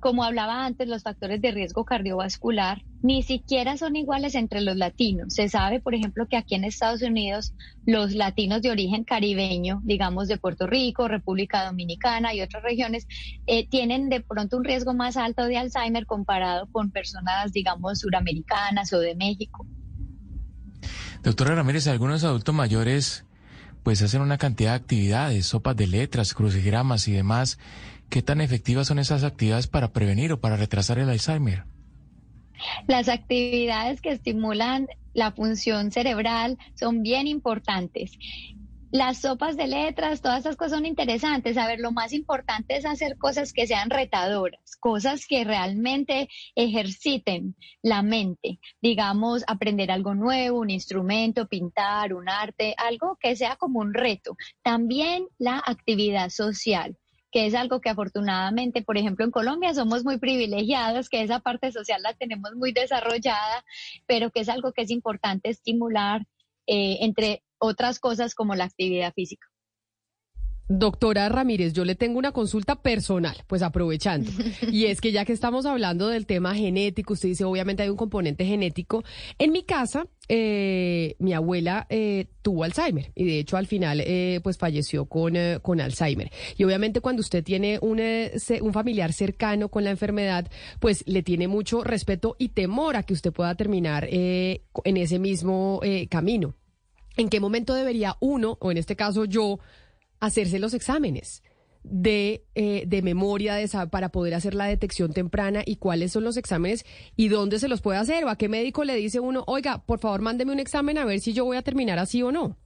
como 0.01 0.23
hablaba 0.23 0.65
antes, 0.65 0.89
los 0.89 1.03
factores 1.03 1.39
de 1.41 1.51
riesgo 1.51 1.85
cardiovascular 1.85 2.83
ni 3.03 3.23
siquiera 3.23 3.77
son 3.77 3.95
iguales 3.95 4.35
entre 4.35 4.61
los 4.61 4.75
latinos. 4.75 5.33
Se 5.35 5.47
sabe, 5.47 5.79
por 5.79 5.95
ejemplo, 5.95 6.27
que 6.27 6.37
aquí 6.37 6.55
en 6.55 6.63
Estados 6.63 7.03
Unidos 7.03 7.53
los 7.85 8.13
latinos 8.13 8.61
de 8.63 8.71
origen 8.71 9.03
caribeño, 9.03 9.79
digamos 9.83 10.27
de 10.27 10.37
Puerto 10.37 10.67
Rico, 10.67 11.07
República 11.07 11.63
Dominicana 11.65 12.33
y 12.33 12.41
otras 12.41 12.63
regiones, 12.63 13.07
eh, 13.45 13.67
tienen 13.69 14.09
de 14.09 14.21
pronto 14.21 14.57
un 14.57 14.63
riesgo 14.63 14.93
más 14.95 15.17
alto 15.17 15.45
de 15.45 15.57
Alzheimer 15.57 16.05
comparado 16.07 16.67
con 16.71 16.91
personas, 16.91 17.53
digamos, 17.53 17.99
suramericanas 17.99 18.91
o 18.93 18.99
de 18.99 19.15
México. 19.15 19.67
Doctora 21.21 21.53
Ramírez, 21.53 21.87
algunos 21.87 22.23
adultos 22.23 22.55
mayores 22.55 23.25
pues 23.83 24.01
hacen 24.03 24.21
una 24.21 24.37
cantidad 24.37 24.71
de 24.71 24.75
actividades, 24.75 25.47
sopas 25.47 25.75
de 25.75 25.87
letras, 25.87 26.33
crucigramas 26.33 27.07
y 27.07 27.13
demás 27.13 27.57
¿Qué 28.11 28.21
tan 28.21 28.41
efectivas 28.41 28.87
son 28.87 28.99
esas 28.99 29.23
actividades 29.23 29.67
para 29.67 29.93
prevenir 29.93 30.33
o 30.33 30.41
para 30.41 30.57
retrasar 30.57 30.99
el 30.99 31.09
Alzheimer? 31.09 31.63
Las 32.85 33.07
actividades 33.07 34.01
que 34.01 34.09
estimulan 34.09 34.87
la 35.13 35.31
función 35.31 35.91
cerebral 35.91 36.57
son 36.75 37.03
bien 37.03 37.25
importantes. 37.25 38.11
Las 38.91 39.19
sopas 39.21 39.55
de 39.55 39.67
letras, 39.67 40.19
todas 40.19 40.41
esas 40.41 40.57
cosas 40.57 40.79
son 40.79 40.85
interesantes. 40.85 41.55
A 41.55 41.67
ver, 41.67 41.79
lo 41.79 41.93
más 41.93 42.11
importante 42.11 42.75
es 42.75 42.85
hacer 42.85 43.17
cosas 43.17 43.53
que 43.53 43.65
sean 43.65 43.89
retadoras, 43.89 44.75
cosas 44.81 45.25
que 45.25 45.45
realmente 45.45 46.27
ejerciten 46.55 47.55
la 47.81 48.01
mente. 48.01 48.59
Digamos, 48.81 49.45
aprender 49.47 49.89
algo 49.89 50.15
nuevo, 50.15 50.59
un 50.59 50.69
instrumento, 50.69 51.47
pintar, 51.47 52.13
un 52.13 52.27
arte, 52.27 52.75
algo 52.75 53.17
que 53.21 53.37
sea 53.37 53.55
como 53.55 53.79
un 53.79 53.93
reto. 53.93 54.35
También 54.63 55.27
la 55.37 55.63
actividad 55.65 56.27
social 56.27 56.97
que 57.31 57.45
es 57.45 57.55
algo 57.55 57.81
que 57.81 57.89
afortunadamente, 57.89 58.81
por 58.81 58.97
ejemplo, 58.97 59.25
en 59.25 59.31
Colombia 59.31 59.73
somos 59.73 60.03
muy 60.03 60.17
privilegiados, 60.17 61.09
que 61.09 61.21
esa 61.21 61.39
parte 61.39 61.71
social 61.71 62.01
la 62.01 62.13
tenemos 62.13 62.53
muy 62.55 62.73
desarrollada, 62.73 63.63
pero 64.05 64.31
que 64.31 64.41
es 64.41 64.49
algo 64.49 64.73
que 64.73 64.83
es 64.83 64.91
importante 64.91 65.49
estimular, 65.49 66.21
eh, 66.67 66.97
entre 67.01 67.43
otras 67.57 67.99
cosas 67.99 68.35
como 68.35 68.55
la 68.55 68.65
actividad 68.65 69.13
física. 69.13 69.50
Doctora 70.73 71.27
Ramírez, 71.27 71.73
yo 71.73 71.83
le 71.83 71.95
tengo 71.95 72.17
una 72.17 72.31
consulta 72.31 72.81
personal, 72.81 73.35
pues 73.47 73.61
aprovechando. 73.61 74.31
Y 74.71 74.85
es 74.85 75.01
que 75.01 75.11
ya 75.11 75.25
que 75.25 75.33
estamos 75.33 75.65
hablando 75.65 76.07
del 76.07 76.25
tema 76.25 76.55
genético, 76.55 77.11
usted 77.11 77.27
dice, 77.27 77.43
obviamente 77.43 77.83
hay 77.83 77.89
un 77.89 77.97
componente 77.97 78.45
genético. 78.45 79.03
En 79.37 79.51
mi 79.51 79.63
casa, 79.63 80.07
eh, 80.29 81.17
mi 81.19 81.33
abuela 81.33 81.87
eh, 81.89 82.27
tuvo 82.41 82.63
Alzheimer 82.63 83.11
y 83.15 83.25
de 83.25 83.39
hecho 83.39 83.57
al 83.57 83.67
final 83.67 83.99
eh, 83.99 84.39
pues 84.43 84.57
falleció 84.57 85.07
con, 85.07 85.33
con 85.61 85.81
Alzheimer. 85.81 86.31
Y 86.55 86.63
obviamente 86.63 87.01
cuando 87.01 87.19
usted 87.19 87.43
tiene 87.43 87.77
un, 87.81 87.99
un 87.99 88.73
familiar 88.73 89.11
cercano 89.11 89.67
con 89.67 89.83
la 89.83 89.89
enfermedad, 89.89 90.49
pues 90.79 91.03
le 91.05 91.21
tiene 91.21 91.49
mucho 91.49 91.83
respeto 91.83 92.37
y 92.39 92.49
temor 92.49 92.95
a 92.95 93.03
que 93.03 93.13
usted 93.13 93.33
pueda 93.33 93.55
terminar 93.55 94.07
en 94.09 94.97
ese 94.97 95.19
mismo 95.19 95.81
camino. 96.09 96.55
¿En 97.17 97.27
qué 97.27 97.41
momento 97.41 97.73
debería 97.73 98.15
uno, 98.21 98.57
o 98.61 98.71
en 98.71 98.77
este 98.77 98.95
caso 98.95 99.25
yo, 99.25 99.59
hacerse 100.21 100.59
los 100.59 100.73
exámenes 100.73 101.43
de, 101.83 102.45
eh, 102.55 102.83
de 102.87 103.01
memoria 103.01 103.55
de, 103.55 103.67
para 103.89 104.09
poder 104.09 104.35
hacer 104.35 104.53
la 104.53 104.65
detección 104.65 105.13
temprana 105.13 105.63
y 105.65 105.77
cuáles 105.77 106.11
son 106.11 106.23
los 106.23 106.37
exámenes 106.37 106.85
y 107.15 107.27
dónde 107.27 107.59
se 107.59 107.67
los 107.67 107.81
puede 107.81 107.99
hacer 107.99 108.23
o 108.23 108.29
a 108.29 108.37
qué 108.37 108.47
médico 108.47 108.83
le 108.83 108.95
dice 108.95 109.19
uno, 109.19 109.43
oiga, 109.47 109.83
por 109.83 109.99
favor 109.99 110.21
mándeme 110.21 110.53
un 110.53 110.59
examen 110.59 110.97
a 110.97 111.05
ver 111.05 111.19
si 111.19 111.33
yo 111.33 111.43
voy 111.43 111.57
a 111.57 111.63
terminar 111.63 111.99
así 111.99 112.23
o 112.23 112.31
no. 112.31 112.57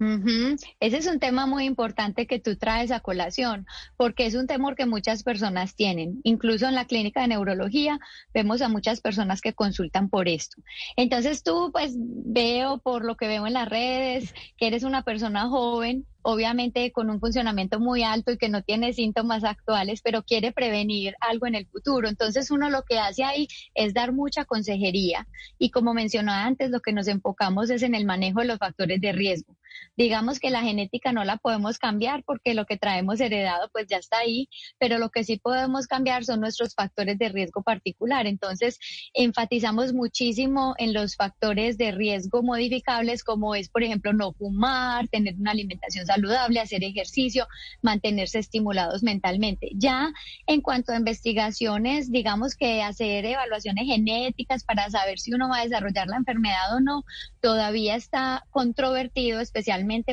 Ese 0.00 0.96
es 0.98 1.06
un 1.06 1.18
tema 1.18 1.46
muy 1.46 1.64
importante 1.64 2.26
que 2.26 2.38
tú 2.38 2.56
traes 2.56 2.90
a 2.90 3.00
colación, 3.00 3.66
porque 3.96 4.26
es 4.26 4.34
un 4.34 4.46
temor 4.46 4.76
que 4.76 4.86
muchas 4.86 5.22
personas 5.22 5.74
tienen. 5.74 6.20
Incluso 6.22 6.68
en 6.68 6.74
la 6.74 6.86
clínica 6.86 7.22
de 7.22 7.28
neurología 7.28 7.98
vemos 8.32 8.62
a 8.62 8.68
muchas 8.68 9.00
personas 9.00 9.40
que 9.40 9.54
consultan 9.54 10.08
por 10.08 10.28
esto. 10.28 10.62
Entonces 10.96 11.42
tú, 11.42 11.70
pues 11.72 11.94
veo 11.96 12.78
por 12.78 13.04
lo 13.04 13.16
que 13.16 13.26
veo 13.26 13.46
en 13.46 13.54
las 13.54 13.68
redes 13.68 14.34
que 14.56 14.68
eres 14.68 14.84
una 14.84 15.02
persona 15.02 15.48
joven, 15.48 16.06
obviamente 16.22 16.92
con 16.92 17.10
un 17.10 17.20
funcionamiento 17.20 17.80
muy 17.80 18.02
alto 18.02 18.32
y 18.32 18.38
que 18.38 18.48
no 18.48 18.62
tiene 18.62 18.92
síntomas 18.92 19.44
actuales, 19.44 20.02
pero 20.02 20.22
quiere 20.22 20.52
prevenir 20.52 21.14
algo 21.20 21.46
en 21.46 21.54
el 21.54 21.66
futuro. 21.66 22.08
Entonces 22.08 22.50
uno 22.50 22.70
lo 22.70 22.82
que 22.82 22.98
hace 22.98 23.24
ahí 23.24 23.48
es 23.74 23.94
dar 23.94 24.12
mucha 24.12 24.44
consejería 24.44 25.26
y 25.58 25.70
como 25.70 25.94
mencionaba 25.94 26.44
antes, 26.44 26.70
lo 26.70 26.80
que 26.80 26.92
nos 26.92 27.08
enfocamos 27.08 27.70
es 27.70 27.82
en 27.82 27.94
el 27.94 28.04
manejo 28.04 28.40
de 28.40 28.46
los 28.46 28.58
factores 28.58 29.00
de 29.00 29.12
riesgo. 29.12 29.57
Digamos 29.96 30.38
que 30.38 30.50
la 30.50 30.62
genética 30.62 31.12
no 31.12 31.24
la 31.24 31.36
podemos 31.36 31.78
cambiar 31.78 32.22
porque 32.24 32.54
lo 32.54 32.66
que 32.66 32.76
traemos 32.76 33.20
heredado 33.20 33.68
pues 33.72 33.86
ya 33.88 33.98
está 33.98 34.18
ahí, 34.18 34.48
pero 34.78 34.98
lo 34.98 35.10
que 35.10 35.24
sí 35.24 35.38
podemos 35.38 35.86
cambiar 35.86 36.24
son 36.24 36.40
nuestros 36.40 36.74
factores 36.74 37.18
de 37.18 37.28
riesgo 37.28 37.62
particular. 37.62 38.26
Entonces 38.26 38.78
enfatizamos 39.14 39.92
muchísimo 39.92 40.74
en 40.78 40.92
los 40.92 41.16
factores 41.16 41.78
de 41.78 41.92
riesgo 41.92 42.42
modificables 42.42 43.24
como 43.24 43.54
es, 43.54 43.68
por 43.68 43.82
ejemplo, 43.82 44.12
no 44.12 44.32
fumar, 44.32 45.08
tener 45.08 45.34
una 45.36 45.52
alimentación 45.52 46.06
saludable 46.06 46.60
hacer 46.60 46.82
ejercicio, 46.84 47.46
mantenerse 47.82 48.38
estimulados 48.38 49.02
mentalmente. 49.02 49.70
Ya 49.74 50.12
en 50.46 50.60
cuanto 50.60 50.92
a 50.92 50.96
investigaciones, 50.96 52.10
digamos 52.10 52.56
que 52.56 52.82
hacer 52.82 53.24
evaluaciones 53.24 53.86
genéticas 53.86 54.64
para 54.64 54.90
saber 54.90 55.18
si 55.18 55.32
uno 55.32 55.48
va 55.48 55.60
a 55.60 55.64
desarrollar 55.64 56.08
la 56.08 56.16
enfermedad 56.16 56.74
o 56.76 56.80
no, 56.80 57.04
todavía 57.40 57.94
está 57.94 58.44
controvertido, 58.50 59.40
especialmente 59.40 59.67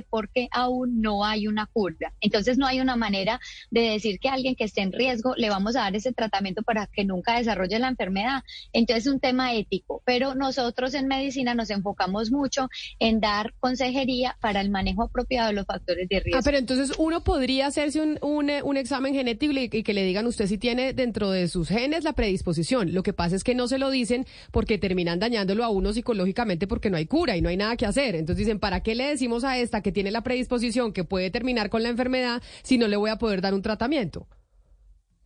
porque 0.09 0.47
aún 0.51 1.01
no 1.01 1.25
hay 1.25 1.47
una 1.47 1.65
cura. 1.67 2.13
Entonces 2.21 2.57
no 2.57 2.65
hay 2.65 2.79
una 2.79 2.95
manera 2.95 3.39
de 3.71 3.81
decir 3.81 4.19
que 4.19 4.29
a 4.29 4.33
alguien 4.33 4.55
que 4.55 4.63
esté 4.63 4.81
en 4.81 4.91
riesgo 4.91 5.33
le 5.35 5.49
vamos 5.49 5.75
a 5.75 5.81
dar 5.81 5.95
ese 5.95 6.13
tratamiento 6.13 6.63
para 6.63 6.87
que 6.87 7.05
nunca 7.05 7.37
desarrolle 7.37 7.79
la 7.79 7.89
enfermedad. 7.89 8.43
Entonces 8.73 9.05
es 9.05 9.13
un 9.13 9.19
tema 9.19 9.53
ético, 9.53 10.01
pero 10.05 10.35
nosotros 10.35 10.93
en 10.93 11.07
medicina 11.07 11.53
nos 11.53 11.69
enfocamos 11.69 12.31
mucho 12.31 12.69
en 12.99 13.19
dar 13.19 13.53
consejería 13.59 14.37
para 14.41 14.61
el 14.61 14.69
manejo 14.69 15.03
apropiado 15.03 15.47
de 15.47 15.53
los 15.53 15.65
factores 15.65 16.07
Ah, 16.33 16.41
pero 16.43 16.57
entonces 16.57 16.93
uno 16.97 17.23
podría 17.23 17.67
hacerse 17.67 18.01
un, 18.01 18.17
un, 18.21 18.49
eh, 18.49 18.61
examen 18.75 19.13
genético 19.13 19.53
y, 19.53 19.69
y, 19.71 19.83
que 19.83 19.93
le 19.93 20.03
digan 20.03 20.25
usted 20.25 20.47
si 20.47 20.57
tiene 20.57 20.93
dentro 20.93 21.31
de 21.31 21.47
sus 21.47 21.69
genes 21.69 22.03
la 22.03 22.13
predisposición. 22.13 22.93
Lo 22.93 23.03
que 23.03 23.13
pasa 23.13 23.35
es 23.35 23.43
que 23.43 23.55
no 23.55 23.67
se 23.67 23.77
lo 23.77 23.89
dicen 23.89 24.25
porque 24.51 24.77
terminan 24.77 25.19
dañándolo 25.19 25.63
a 25.63 25.69
uno 25.69 25.93
psicológicamente 25.93 26.67
porque 26.67 26.89
no 26.89 26.97
hay 26.97 27.05
cura 27.05 27.37
y 27.37 27.41
no 27.41 27.49
hay 27.49 27.57
nada 27.57 27.75
que 27.77 27.85
hacer. 27.85 28.15
Entonces 28.15 28.45
dicen, 28.45 28.59
¿para 28.59 28.81
qué 28.81 28.95
le 28.95 29.05
decimos 29.05 29.43
a 29.47 29.57
esta 29.57 29.81
que 29.81 29.91
tiene 29.91 30.11
la 30.11 30.21
predisposición 30.21 30.93
que 30.93 31.03
puede 31.03 31.31
terminar 31.31 31.69
con 31.69 31.83
la 31.83 31.89
enfermedad 31.89 32.41
si 32.63 32.77
no 32.77 32.87
le 32.87 32.97
voy 32.97 33.09
a 33.09 33.17
poder 33.17 33.41
dar 33.41 33.53
un 33.53 33.61
tratamiento? 33.61 34.27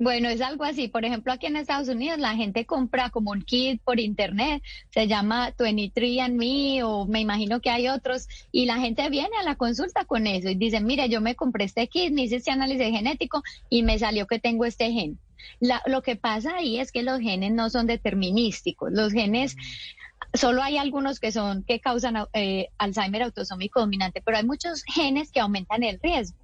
Bueno, 0.01 0.29
es 0.29 0.39
algo 0.39 0.63
así. 0.63 0.87
Por 0.87 1.03
ejemplo, 1.03 1.33
aquí 1.33 1.47
en 1.47 1.57
Estados 1.57 1.89
Unidos 1.89 2.19
la 2.19 2.33
gente 2.33 2.65
compra 2.65 3.09
como 3.09 3.31
un 3.31 3.41
kit 3.41 3.81
por 3.83 3.99
internet, 3.99 4.63
se 4.91 5.07
llama 5.07 5.53
23andMe 5.57 6.83
o 6.85 7.05
me 7.05 7.19
imagino 7.19 7.59
que 7.59 7.69
hay 7.69 7.89
otros, 7.89 8.29
y 8.49 8.65
la 8.65 8.79
gente 8.79 9.09
viene 9.09 9.35
a 9.37 9.43
la 9.43 9.55
consulta 9.55 10.05
con 10.05 10.25
eso 10.25 10.47
y 10.49 10.55
dice, 10.55 10.79
mire, 10.79 11.09
yo 11.09 11.19
me 11.19 11.35
compré 11.35 11.65
este 11.65 11.87
kit, 11.89 12.13
me 12.13 12.23
hice 12.23 12.37
este 12.37 12.51
análisis 12.51 12.87
genético 12.91 13.43
y 13.69 13.83
me 13.83 13.99
salió 13.99 14.25
que 14.25 14.39
tengo 14.39 14.63
este 14.63 14.89
gen. 14.93 15.19
lo 15.85 16.01
que 16.01 16.15
pasa 16.15 16.55
ahí 16.55 16.79
es 16.79 16.93
que 16.93 17.03
los 17.03 17.19
genes 17.19 17.51
no 17.51 17.69
son 17.69 17.85
determinísticos. 17.85 18.93
Los 18.93 19.11
genes 19.11 19.57
solo 20.33 20.61
hay 20.61 20.77
algunos 20.77 21.19
que 21.19 21.31
son 21.31 21.63
que 21.63 21.79
causan 21.79 22.15
eh, 22.33 22.69
Alzheimer 22.77 23.23
autosómico 23.23 23.79
dominante, 23.79 24.21
pero 24.23 24.37
hay 24.37 24.43
muchos 24.43 24.83
genes 24.83 25.31
que 25.31 25.39
aumentan 25.39 25.83
el 25.83 25.99
riesgo. 26.01 26.37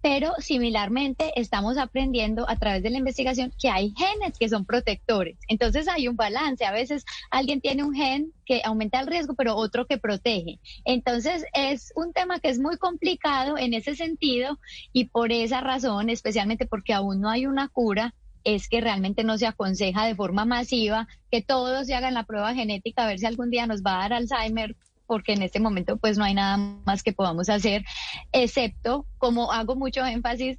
Pero 0.00 0.32
similarmente 0.38 1.32
estamos 1.36 1.76
aprendiendo 1.76 2.48
a 2.48 2.56
través 2.56 2.82
de 2.82 2.88
la 2.88 2.98
investigación 2.98 3.52
que 3.60 3.68
hay 3.68 3.92
genes 3.94 4.38
que 4.38 4.48
son 4.48 4.64
protectores. 4.64 5.36
Entonces 5.48 5.86
hay 5.86 6.08
un 6.08 6.16
balance. 6.16 6.64
A 6.64 6.72
veces 6.72 7.04
alguien 7.30 7.60
tiene 7.60 7.84
un 7.84 7.94
gen 7.94 8.32
que 8.46 8.62
aumenta 8.64 9.00
el 9.00 9.06
riesgo, 9.06 9.34
pero 9.34 9.54
otro 9.54 9.86
que 9.86 9.98
protege. 9.98 10.60
Entonces 10.86 11.44
es 11.52 11.92
un 11.94 12.14
tema 12.14 12.40
que 12.40 12.48
es 12.48 12.58
muy 12.58 12.78
complicado 12.78 13.58
en 13.58 13.74
ese 13.74 13.94
sentido 13.94 14.58
y 14.92 15.06
por 15.06 15.30
esa 15.30 15.60
razón, 15.60 16.08
especialmente 16.08 16.66
porque 16.66 16.94
aún 16.94 17.20
no 17.20 17.28
hay 17.28 17.46
una 17.46 17.68
cura, 17.68 18.14
es 18.46 18.68
que 18.68 18.80
realmente 18.80 19.24
no 19.24 19.36
se 19.38 19.46
aconseja 19.46 20.06
de 20.06 20.14
forma 20.14 20.44
masiva 20.44 21.08
que 21.32 21.42
todos 21.42 21.88
se 21.88 21.94
hagan 21.96 22.14
la 22.14 22.22
prueba 22.22 22.54
genética 22.54 23.02
a 23.02 23.08
ver 23.08 23.18
si 23.18 23.26
algún 23.26 23.50
día 23.50 23.66
nos 23.66 23.82
va 23.82 23.96
a 23.96 24.08
dar 24.08 24.12
Alzheimer 24.12 24.76
porque 25.08 25.32
en 25.32 25.42
este 25.42 25.58
momento 25.58 25.96
pues 25.96 26.16
no 26.16 26.24
hay 26.24 26.34
nada 26.34 26.56
más 26.84 27.02
que 27.02 27.12
podamos 27.12 27.48
hacer, 27.48 27.84
excepto, 28.32 29.04
como 29.18 29.52
hago 29.52 29.74
mucho 29.74 30.04
énfasis, 30.06 30.58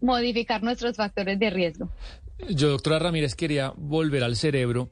modificar 0.00 0.62
nuestros 0.62 0.96
factores 0.96 1.38
de 1.38 1.50
riesgo. 1.50 1.90
Yo, 2.50 2.70
doctora 2.70 3.00
Ramírez, 3.00 3.34
quería 3.34 3.72
volver 3.76 4.22
al 4.22 4.36
cerebro 4.36 4.90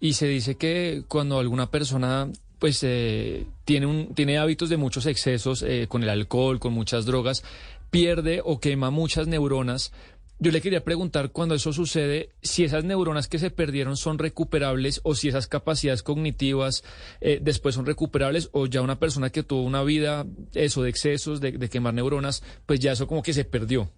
y 0.00 0.14
se 0.14 0.26
dice 0.26 0.56
que 0.56 1.04
cuando 1.06 1.38
alguna 1.38 1.70
persona 1.70 2.28
pues 2.58 2.80
eh, 2.82 3.46
tiene, 3.64 3.86
un, 3.86 4.14
tiene 4.14 4.38
hábitos 4.38 4.68
de 4.68 4.76
muchos 4.76 5.06
excesos 5.06 5.62
eh, 5.62 5.86
con 5.88 6.02
el 6.02 6.10
alcohol, 6.10 6.58
con 6.58 6.72
muchas 6.72 7.06
drogas, 7.06 7.42
pierde 7.90 8.42
o 8.44 8.60
quema 8.60 8.90
muchas 8.90 9.28
neuronas, 9.28 9.92
yo 10.40 10.50
le 10.50 10.62
quería 10.62 10.82
preguntar 10.82 11.30
cuando 11.30 11.54
eso 11.54 11.72
sucede, 11.72 12.30
si 12.42 12.64
esas 12.64 12.82
neuronas 12.84 13.28
que 13.28 13.38
se 13.38 13.50
perdieron 13.50 13.96
son 13.96 14.18
recuperables 14.18 15.00
o 15.04 15.14
si 15.14 15.28
esas 15.28 15.46
capacidades 15.46 16.02
cognitivas 16.02 16.82
eh, 17.20 17.38
después 17.42 17.74
son 17.74 17.84
recuperables 17.84 18.48
o 18.52 18.66
ya 18.66 18.80
una 18.80 18.98
persona 18.98 19.30
que 19.30 19.42
tuvo 19.42 19.62
una 19.62 19.82
vida, 19.82 20.26
eso 20.54 20.82
de 20.82 20.90
excesos, 20.90 21.40
de, 21.40 21.52
de 21.52 21.68
quemar 21.68 21.92
neuronas, 21.92 22.42
pues 22.64 22.80
ya 22.80 22.92
eso 22.92 23.06
como 23.06 23.22
que 23.22 23.34
se 23.34 23.44
perdió. 23.44 23.90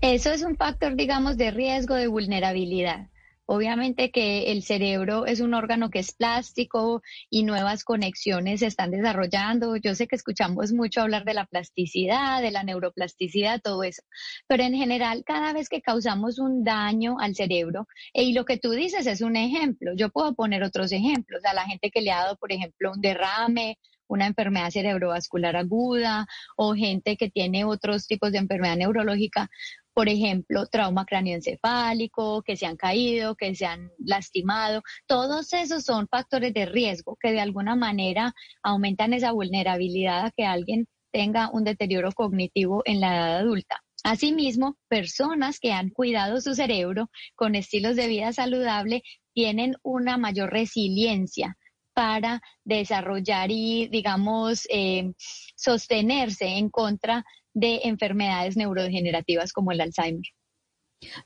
Eso 0.00 0.30
es 0.30 0.42
un 0.42 0.56
factor, 0.56 0.94
digamos, 0.94 1.36
de 1.36 1.50
riesgo 1.50 1.96
de 1.96 2.06
vulnerabilidad. 2.06 3.08
Obviamente 3.50 4.10
que 4.10 4.52
el 4.52 4.62
cerebro 4.62 5.24
es 5.24 5.40
un 5.40 5.54
órgano 5.54 5.88
que 5.88 6.00
es 6.00 6.12
plástico 6.12 7.00
y 7.30 7.44
nuevas 7.44 7.82
conexiones 7.82 8.60
se 8.60 8.66
están 8.66 8.90
desarrollando. 8.90 9.74
Yo 9.76 9.94
sé 9.94 10.06
que 10.06 10.16
escuchamos 10.16 10.74
mucho 10.74 11.00
hablar 11.00 11.24
de 11.24 11.32
la 11.32 11.46
plasticidad, 11.46 12.42
de 12.42 12.50
la 12.50 12.62
neuroplasticidad, 12.62 13.62
todo 13.62 13.84
eso. 13.84 14.02
Pero 14.48 14.64
en 14.64 14.74
general, 14.74 15.22
cada 15.24 15.54
vez 15.54 15.70
que 15.70 15.80
causamos 15.80 16.38
un 16.38 16.62
daño 16.62 17.16
al 17.20 17.34
cerebro, 17.34 17.88
y 18.12 18.34
lo 18.34 18.44
que 18.44 18.58
tú 18.58 18.72
dices 18.72 19.06
es 19.06 19.22
un 19.22 19.34
ejemplo, 19.34 19.92
yo 19.96 20.10
puedo 20.10 20.34
poner 20.34 20.62
otros 20.62 20.92
ejemplos. 20.92 21.42
A 21.46 21.54
la 21.54 21.64
gente 21.64 21.90
que 21.90 22.02
le 22.02 22.10
ha 22.10 22.24
dado, 22.24 22.36
por 22.36 22.52
ejemplo, 22.52 22.92
un 22.92 23.00
derrame 23.00 23.78
una 24.08 24.26
enfermedad 24.26 24.70
cerebrovascular 24.70 25.54
aguda 25.56 26.26
o 26.56 26.74
gente 26.74 27.16
que 27.16 27.30
tiene 27.30 27.64
otros 27.64 28.06
tipos 28.06 28.32
de 28.32 28.38
enfermedad 28.38 28.76
neurológica, 28.76 29.50
por 29.98 30.08
ejemplo, 30.08 30.66
trauma 30.66 31.04
cráneoencefálico, 31.04 32.42
que 32.42 32.56
se 32.56 32.66
han 32.66 32.76
caído, 32.76 33.34
que 33.34 33.56
se 33.56 33.66
han 33.66 33.90
lastimado. 33.98 34.82
Todos 35.08 35.52
esos 35.52 35.82
son 35.82 36.06
factores 36.06 36.54
de 36.54 36.66
riesgo 36.66 37.16
que 37.20 37.32
de 37.32 37.40
alguna 37.40 37.74
manera 37.74 38.32
aumentan 38.62 39.12
esa 39.12 39.32
vulnerabilidad 39.32 40.26
a 40.26 40.30
que 40.30 40.44
alguien 40.44 40.86
tenga 41.10 41.50
un 41.52 41.64
deterioro 41.64 42.12
cognitivo 42.12 42.82
en 42.84 43.00
la 43.00 43.16
edad 43.16 43.38
adulta. 43.38 43.82
Asimismo, 44.04 44.76
personas 44.86 45.58
que 45.58 45.72
han 45.72 45.90
cuidado 45.90 46.40
su 46.40 46.54
cerebro 46.54 47.10
con 47.34 47.56
estilos 47.56 47.96
de 47.96 48.06
vida 48.06 48.32
saludable 48.32 49.02
tienen 49.34 49.74
una 49.82 50.16
mayor 50.16 50.52
resiliencia 50.52 51.56
para 51.92 52.40
desarrollar 52.62 53.50
y, 53.50 53.88
digamos, 53.88 54.64
eh, 54.70 55.12
sostenerse 55.56 56.46
en 56.46 56.70
contra 56.70 57.24
de 57.58 57.80
enfermedades 57.84 58.56
neurodegenerativas 58.56 59.52
como 59.52 59.72
el 59.72 59.80
Alzheimer. 59.80 60.22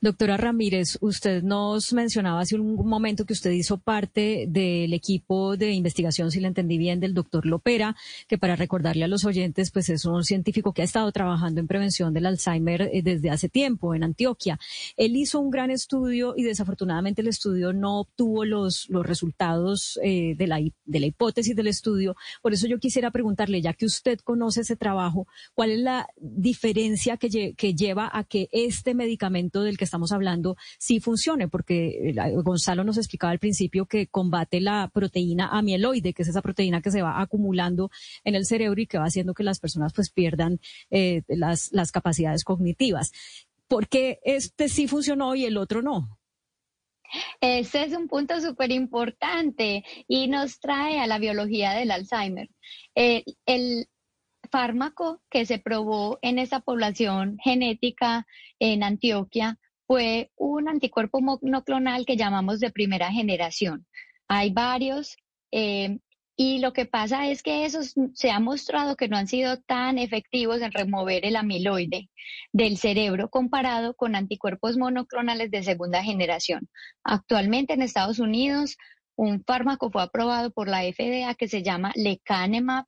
Doctora 0.01 0.37
Ramírez, 0.37 0.99
usted 1.01 1.41
nos 1.41 1.93
mencionaba 1.93 2.41
hace 2.41 2.55
un 2.55 2.75
momento 2.87 3.25
que 3.25 3.33
usted 3.33 3.49
hizo 3.51 3.79
parte 3.79 4.45
del 4.47 4.93
equipo 4.93 5.57
de 5.57 5.71
investigación, 5.71 6.29
si 6.29 6.39
le 6.39 6.47
entendí 6.47 6.77
bien, 6.77 6.99
del 6.99 7.15
doctor 7.15 7.47
Lopera, 7.47 7.95
que 8.27 8.37
para 8.37 8.55
recordarle 8.55 9.03
a 9.03 9.07
los 9.07 9.25
oyentes, 9.25 9.71
pues 9.71 9.89
es 9.89 10.05
un 10.05 10.23
científico 10.23 10.73
que 10.73 10.83
ha 10.83 10.85
estado 10.85 11.11
trabajando 11.11 11.59
en 11.59 11.67
prevención 11.67 12.13
del 12.13 12.27
Alzheimer 12.27 12.83
eh, 12.83 13.01
desde 13.01 13.31
hace 13.31 13.49
tiempo 13.49 13.95
en 13.95 14.03
Antioquia. 14.03 14.59
Él 14.95 15.15
hizo 15.15 15.39
un 15.39 15.49
gran 15.49 15.71
estudio 15.71 16.35
y 16.37 16.43
desafortunadamente 16.43 17.21
el 17.21 17.27
estudio 17.27 17.73
no 17.73 18.01
obtuvo 18.01 18.45
los, 18.45 18.87
los 18.89 19.03
resultados 19.03 19.99
eh, 20.03 20.35
de, 20.37 20.47
la, 20.47 20.59
de 20.85 20.99
la 20.99 21.05
hipótesis 21.07 21.55
del 21.55 21.67
estudio. 21.67 22.15
Por 22.43 22.53
eso 22.53 22.67
yo 22.67 22.77
quisiera 22.77 23.09
preguntarle, 23.09 23.59
ya 23.61 23.73
que 23.73 23.87
usted 23.87 24.19
conoce 24.19 24.61
ese 24.61 24.75
trabajo, 24.75 25.25
¿cuál 25.55 25.71
es 25.71 25.79
la 25.79 26.07
diferencia 26.17 27.17
que 27.17 27.73
lleva 27.73 28.09
a 28.13 28.23
que 28.23 28.49
este 28.51 28.93
medicamento 28.93 29.62
del 29.63 29.77
que 29.77 29.83
estamos 29.83 30.11
hablando 30.11 30.55
sí 30.77 30.99
funcione, 30.99 31.47
porque 31.47 32.09
eh, 32.09 32.33
Gonzalo 32.43 32.83
nos 32.83 32.97
explicaba 32.97 33.31
al 33.31 33.39
principio 33.39 33.85
que 33.85 34.07
combate 34.07 34.61
la 34.61 34.89
proteína 34.93 35.49
amieloide, 35.49 36.13
que 36.13 36.23
es 36.23 36.29
esa 36.29 36.41
proteína 36.41 36.81
que 36.81 36.91
se 36.91 37.01
va 37.01 37.21
acumulando 37.21 37.89
en 38.23 38.35
el 38.35 38.45
cerebro 38.45 38.81
y 38.81 38.87
que 38.87 38.97
va 38.97 39.05
haciendo 39.05 39.33
que 39.33 39.43
las 39.43 39.59
personas 39.59 39.93
pues 39.93 40.11
pierdan 40.11 40.59
eh, 40.89 41.23
las, 41.27 41.71
capacidades 41.91 42.43
cognitivas. 42.43 43.11
¿Por 43.67 43.87
qué 43.87 44.19
este 44.23 44.69
sí 44.69 44.87
funcionó 44.87 45.35
y 45.35 45.45
el 45.45 45.57
otro 45.57 45.81
no? 45.81 46.17
Ese 47.39 47.83
es 47.83 47.93
un 47.93 48.07
punto 48.07 48.41
súper 48.41 48.71
importante 48.71 49.83
y 50.07 50.27
nos 50.27 50.59
trae 50.59 50.99
a 50.99 51.07
la 51.07 51.19
biología 51.19 51.73
del 51.73 51.91
Alzheimer. 51.91 52.49
El 52.95 53.87
fármaco 54.53 55.19
que 55.31 55.47
se 55.47 55.57
probó 55.57 56.19
en 56.21 56.37
esa 56.37 56.59
población 56.59 57.37
genética 57.43 58.27
en 58.59 58.83
Antioquia 58.83 59.57
fue 59.87 60.29
un 60.37 60.69
anticuerpo 60.69 61.21
monoclonal 61.21 62.05
que 62.05 62.17
llamamos 62.17 62.59
de 62.59 62.69
primera 62.69 63.11
generación. 63.11 63.87
Hay 64.27 64.51
varios 64.51 65.17
eh, 65.51 65.97
y 66.35 66.59
lo 66.59 66.71
que 66.71 66.85
pasa 66.85 67.27
es 67.29 67.41
que 67.41 67.65
esos 67.65 67.95
se 68.13 68.29
ha 68.29 68.39
mostrado 68.39 68.95
que 68.95 69.07
no 69.07 69.17
han 69.17 69.25
sido 69.25 69.59
tan 69.61 69.97
efectivos 69.97 70.61
en 70.61 70.71
remover 70.71 71.25
el 71.25 71.35
amiloide 71.35 72.11
del 72.51 72.77
cerebro 72.77 73.31
comparado 73.31 73.95
con 73.95 74.15
anticuerpos 74.15 74.77
monoclonales 74.77 75.49
de 75.49 75.63
segunda 75.63 76.03
generación. 76.03 76.69
Actualmente 77.03 77.73
en 77.73 77.81
Estados 77.81 78.19
Unidos 78.19 78.77
un 79.15 79.43
fármaco 79.43 79.89
fue 79.89 80.03
aprobado 80.03 80.51
por 80.51 80.67
la 80.67 80.83
FDA 80.83 81.33
que 81.33 81.47
se 81.47 81.63
llama 81.63 81.91
lecanemab 81.95 82.85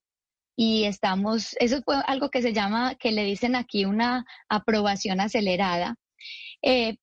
y 0.56 0.86
estamos, 0.86 1.56
eso 1.60 1.82
fue 1.84 1.98
algo 2.08 2.30
que 2.30 2.42
se 2.42 2.54
llama, 2.54 2.96
que 2.96 3.12
le 3.12 3.24
dicen 3.24 3.56
aquí 3.56 3.86
una 3.86 4.26
aprobación 4.50 5.20
acelerada, 5.20 5.96
eh, 6.62 6.98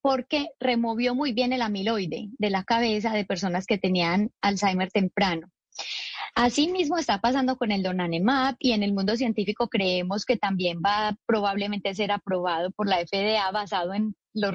porque 0.00 0.50
removió 0.60 1.14
muy 1.14 1.32
bien 1.32 1.52
el 1.52 1.62
amiloide 1.62 2.28
de 2.38 2.50
la 2.50 2.62
cabeza 2.62 3.12
de 3.12 3.24
personas 3.24 3.66
que 3.66 3.78
tenían 3.78 4.30
Alzheimer 4.40 4.90
temprano. 4.90 5.48
Asimismo 6.34 6.98
está 6.98 7.20
pasando 7.20 7.56
con 7.56 7.72
el 7.72 7.82
donanemab 7.82 8.56
y 8.58 8.72
en 8.72 8.82
el 8.82 8.92
mundo 8.92 9.16
científico 9.16 9.68
creemos 9.68 10.24
que 10.24 10.36
también 10.36 10.80
va 10.84 11.08
a 11.08 11.16
probablemente 11.26 11.94
ser 11.94 12.12
aprobado 12.12 12.70
por 12.72 12.86
la 12.88 12.98
FDA 12.98 13.50
basado 13.50 13.94
en 13.94 14.14
los, 14.36 14.54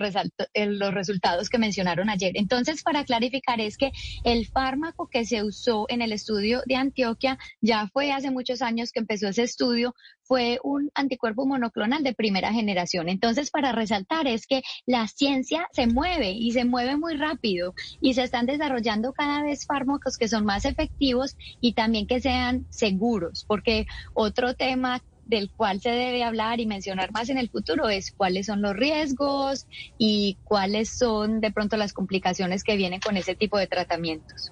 los 0.55 0.93
resultados 0.93 1.49
que 1.49 1.57
mencionaron 1.57 2.09
ayer. 2.09 2.31
Entonces, 2.35 2.83
para 2.83 3.03
clarificar, 3.03 3.59
es 3.59 3.77
que 3.77 3.91
el 4.23 4.47
fármaco 4.47 5.07
que 5.07 5.25
se 5.25 5.43
usó 5.43 5.85
en 5.89 6.01
el 6.01 6.13
estudio 6.13 6.61
de 6.65 6.75
Antioquia 6.75 7.37
ya 7.59 7.87
fue 7.91 8.11
hace 8.11 8.31
muchos 8.31 8.61
años 8.61 8.91
que 8.91 8.99
empezó 8.99 9.27
ese 9.27 9.43
estudio, 9.43 9.93
fue 10.23 10.59
un 10.63 10.89
anticuerpo 10.95 11.45
monoclonal 11.45 12.03
de 12.03 12.13
primera 12.13 12.53
generación. 12.53 13.09
Entonces, 13.09 13.51
para 13.51 13.73
resaltar 13.73 14.27
es 14.27 14.47
que 14.47 14.61
la 14.85 15.07
ciencia 15.07 15.67
se 15.73 15.87
mueve 15.87 16.31
y 16.31 16.51
se 16.51 16.63
mueve 16.63 16.95
muy 16.95 17.15
rápido 17.15 17.73
y 17.99 18.13
se 18.13 18.23
están 18.23 18.45
desarrollando 18.45 19.11
cada 19.11 19.43
vez 19.43 19.65
fármacos 19.65 20.17
que 20.17 20.29
son 20.29 20.45
más 20.45 20.63
efectivos 20.63 21.35
y 21.59 21.73
también 21.73 22.07
que 22.07 22.21
sean 22.21 22.65
seguros, 22.69 23.43
porque 23.45 23.87
otro 24.13 24.53
tema 24.53 25.01
del 25.25 25.49
cual 25.49 25.81
se 25.81 25.89
debe 25.89 26.23
hablar 26.23 26.60
y 26.60 26.65
mencionar 26.65 27.12
más 27.12 27.29
en 27.29 27.38
el 27.38 27.49
futuro 27.49 27.89
es 27.89 28.12
cuáles 28.12 28.47
son 28.47 28.62
los 28.62 28.75
riesgos 28.75 29.67
y 29.97 30.38
cuáles 30.43 30.89
son 30.89 31.41
de 31.41 31.51
pronto 31.51 31.77
las 31.77 31.93
complicaciones 31.93 32.63
que 32.63 32.75
vienen 32.75 32.99
con 32.99 33.17
ese 33.17 33.36
tipo 33.36 33.57
de 33.57 33.67
tratamientos. 33.67 34.51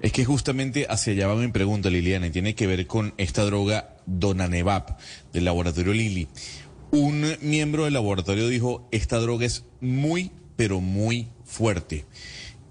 Es 0.00 0.12
que 0.12 0.24
justamente 0.24 0.86
hacia 0.88 1.12
allá 1.12 1.28
va 1.28 1.34
mi 1.36 1.48
pregunta, 1.48 1.88
Liliana, 1.88 2.26
y 2.26 2.30
tiene 2.30 2.54
que 2.54 2.66
ver 2.66 2.86
con 2.86 3.14
esta 3.16 3.42
droga 3.44 3.96
Donanevap 4.06 5.00
del 5.32 5.44
laboratorio 5.44 5.92
Lili. 5.92 6.28
Un 6.90 7.36
miembro 7.40 7.84
del 7.84 7.94
laboratorio 7.94 8.48
dijo, 8.48 8.86
esta 8.92 9.18
droga 9.18 9.46
es 9.46 9.64
muy, 9.80 10.30
pero 10.56 10.80
muy 10.80 11.28
fuerte. 11.44 12.04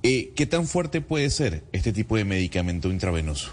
Eh, 0.03 0.31
¿Qué 0.35 0.45
tan 0.45 0.67
fuerte 0.67 1.01
puede 1.01 1.29
ser 1.29 1.63
este 1.71 1.91
tipo 1.91 2.17
de 2.17 2.25
medicamento 2.25 2.89
intravenoso? 2.89 3.51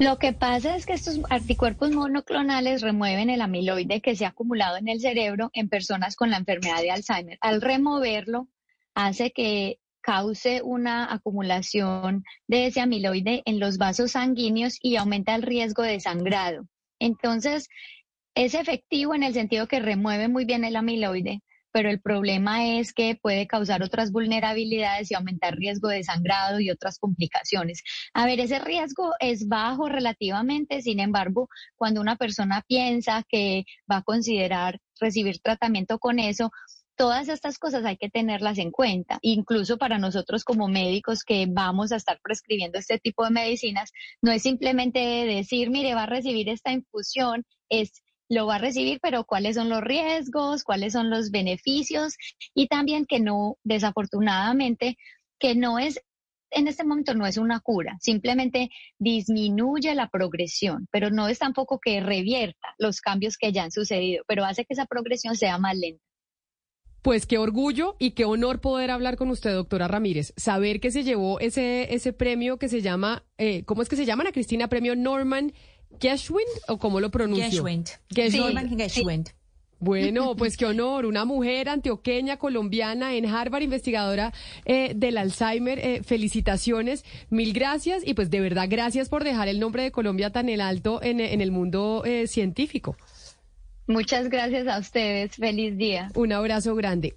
Lo 0.00 0.18
que 0.18 0.32
pasa 0.32 0.76
es 0.76 0.86
que 0.86 0.94
estos 0.94 1.20
anticuerpos 1.28 1.90
monoclonales 1.90 2.80
remueven 2.80 3.28
el 3.28 3.42
amiloide 3.42 4.00
que 4.00 4.16
se 4.16 4.24
ha 4.24 4.28
acumulado 4.28 4.78
en 4.78 4.88
el 4.88 4.98
cerebro 4.98 5.50
en 5.52 5.68
personas 5.68 6.16
con 6.16 6.30
la 6.30 6.38
enfermedad 6.38 6.80
de 6.80 6.90
Alzheimer. 6.90 7.36
Al 7.42 7.60
removerlo, 7.60 8.48
hace 8.94 9.30
que 9.30 9.78
cause 10.00 10.62
una 10.64 11.12
acumulación 11.12 12.24
de 12.48 12.68
ese 12.68 12.80
amiloide 12.80 13.42
en 13.44 13.60
los 13.60 13.76
vasos 13.76 14.12
sanguíneos 14.12 14.78
y 14.80 14.96
aumenta 14.96 15.34
el 15.34 15.42
riesgo 15.42 15.82
de 15.82 16.00
sangrado. 16.00 16.66
Entonces, 16.98 17.68
es 18.34 18.54
efectivo 18.54 19.14
en 19.14 19.22
el 19.22 19.34
sentido 19.34 19.68
que 19.68 19.80
remueve 19.80 20.28
muy 20.28 20.46
bien 20.46 20.64
el 20.64 20.76
amiloide, 20.76 21.42
pero 21.72 21.90
el 21.90 22.00
problema 22.00 22.78
es 22.78 22.92
que 22.92 23.18
puede 23.20 23.46
causar 23.46 23.82
otras 23.82 24.12
vulnerabilidades 24.12 25.10
y 25.10 25.14
aumentar 25.14 25.56
riesgo 25.56 25.88
de 25.88 26.04
sangrado 26.04 26.60
y 26.60 26.70
otras 26.70 26.98
complicaciones. 26.98 27.82
A 28.14 28.26
ver, 28.26 28.40
ese 28.40 28.58
riesgo 28.58 29.12
es 29.20 29.48
bajo 29.48 29.88
relativamente, 29.88 30.82
sin 30.82 31.00
embargo, 31.00 31.48
cuando 31.76 32.00
una 32.00 32.16
persona 32.16 32.62
piensa 32.66 33.24
que 33.28 33.64
va 33.90 33.98
a 33.98 34.02
considerar 34.02 34.78
recibir 35.00 35.40
tratamiento 35.40 35.98
con 35.98 36.18
eso, 36.18 36.50
todas 37.00 37.30
estas 37.30 37.58
cosas 37.58 37.86
hay 37.86 37.96
que 37.96 38.10
tenerlas 38.10 38.58
en 38.58 38.70
cuenta, 38.70 39.18
incluso 39.22 39.78
para 39.78 39.98
nosotros 39.98 40.44
como 40.44 40.68
médicos 40.68 41.24
que 41.24 41.46
vamos 41.48 41.92
a 41.92 41.96
estar 41.96 42.20
prescribiendo 42.22 42.78
este 42.78 42.98
tipo 42.98 43.24
de 43.24 43.30
medicinas, 43.30 43.90
no 44.20 44.30
es 44.32 44.42
simplemente 44.42 44.98
decir, 44.98 45.70
mire, 45.70 45.94
va 45.94 46.02
a 46.02 46.06
recibir 46.06 46.50
esta 46.50 46.72
infusión, 46.72 47.46
es 47.70 48.02
lo 48.30 48.46
va 48.46 48.54
a 48.54 48.58
recibir, 48.58 49.00
pero 49.02 49.24
cuáles 49.24 49.56
son 49.56 49.68
los 49.68 49.82
riesgos, 49.82 50.62
cuáles 50.62 50.92
son 50.92 51.10
los 51.10 51.30
beneficios 51.30 52.16
y 52.54 52.68
también 52.68 53.04
que 53.04 53.20
no, 53.20 53.58
desafortunadamente, 53.64 54.96
que 55.38 55.54
no 55.54 55.78
es 55.78 56.00
en 56.52 56.66
este 56.66 56.84
momento 56.84 57.14
no 57.14 57.26
es 57.26 57.36
una 57.36 57.60
cura, 57.60 57.96
simplemente 58.00 58.70
disminuye 58.98 59.94
la 59.94 60.08
progresión, 60.08 60.88
pero 60.90 61.10
no 61.10 61.28
es 61.28 61.38
tampoco 61.38 61.78
que 61.78 62.00
revierta 62.00 62.74
los 62.78 63.00
cambios 63.00 63.36
que 63.36 63.52
ya 63.52 63.64
han 63.64 63.70
sucedido, 63.70 64.24
pero 64.26 64.44
hace 64.44 64.64
que 64.64 64.74
esa 64.74 64.86
progresión 64.86 65.36
sea 65.36 65.58
más 65.58 65.76
lenta. 65.76 66.02
Pues 67.02 67.24
qué 67.24 67.38
orgullo 67.38 67.96
y 67.98 68.10
qué 68.10 68.26
honor 68.26 68.60
poder 68.60 68.90
hablar 68.90 69.16
con 69.16 69.30
usted, 69.30 69.54
doctora 69.54 69.88
Ramírez. 69.88 70.34
Saber 70.36 70.80
que 70.80 70.90
se 70.90 71.02
llevó 71.02 71.40
ese, 71.40 71.94
ese 71.94 72.12
premio 72.12 72.58
que 72.58 72.68
se 72.68 72.82
llama, 72.82 73.24
eh, 73.38 73.64
¿cómo 73.64 73.80
es 73.80 73.88
que 73.88 73.96
se 73.96 74.04
llama, 74.04 74.22
Ana 74.22 74.32
Cristina? 74.32 74.68
Premio 74.68 74.94
Norman 74.96 75.54
Geschwind 75.98 76.48
o 76.68 76.78
cómo 76.78 77.00
lo 77.00 77.10
pronuncio? 77.10 77.64
Geschwind. 77.64 77.88
Geschwind. 78.10 78.76
Geschwind. 78.76 79.30
Bueno, 79.82 80.36
pues 80.36 80.58
qué 80.58 80.66
honor, 80.66 81.06
una 81.06 81.24
mujer 81.24 81.70
antioqueña, 81.70 82.36
colombiana, 82.36 83.14
en 83.14 83.24
Harvard, 83.24 83.62
investigadora 83.62 84.34
eh, 84.66 84.92
del 84.94 85.16
Alzheimer. 85.16 85.78
Eh, 85.78 86.02
felicitaciones, 86.02 87.02
mil 87.30 87.54
gracias 87.54 88.06
y 88.06 88.12
pues 88.12 88.28
de 88.28 88.40
verdad 88.40 88.66
gracias 88.68 89.08
por 89.08 89.24
dejar 89.24 89.48
el 89.48 89.58
nombre 89.58 89.82
de 89.82 89.90
Colombia 89.90 90.30
tan 90.30 90.50
en 90.50 90.60
alto 90.60 91.02
en, 91.02 91.18
en 91.20 91.40
el 91.40 91.50
mundo 91.50 92.02
eh, 92.04 92.26
científico. 92.26 92.94
Muchas 93.86 94.28
gracias 94.28 94.68
a 94.68 94.78
ustedes. 94.78 95.36
Feliz 95.36 95.76
día. 95.78 96.10
Un 96.14 96.32
abrazo 96.32 96.74
grande. 96.74 97.16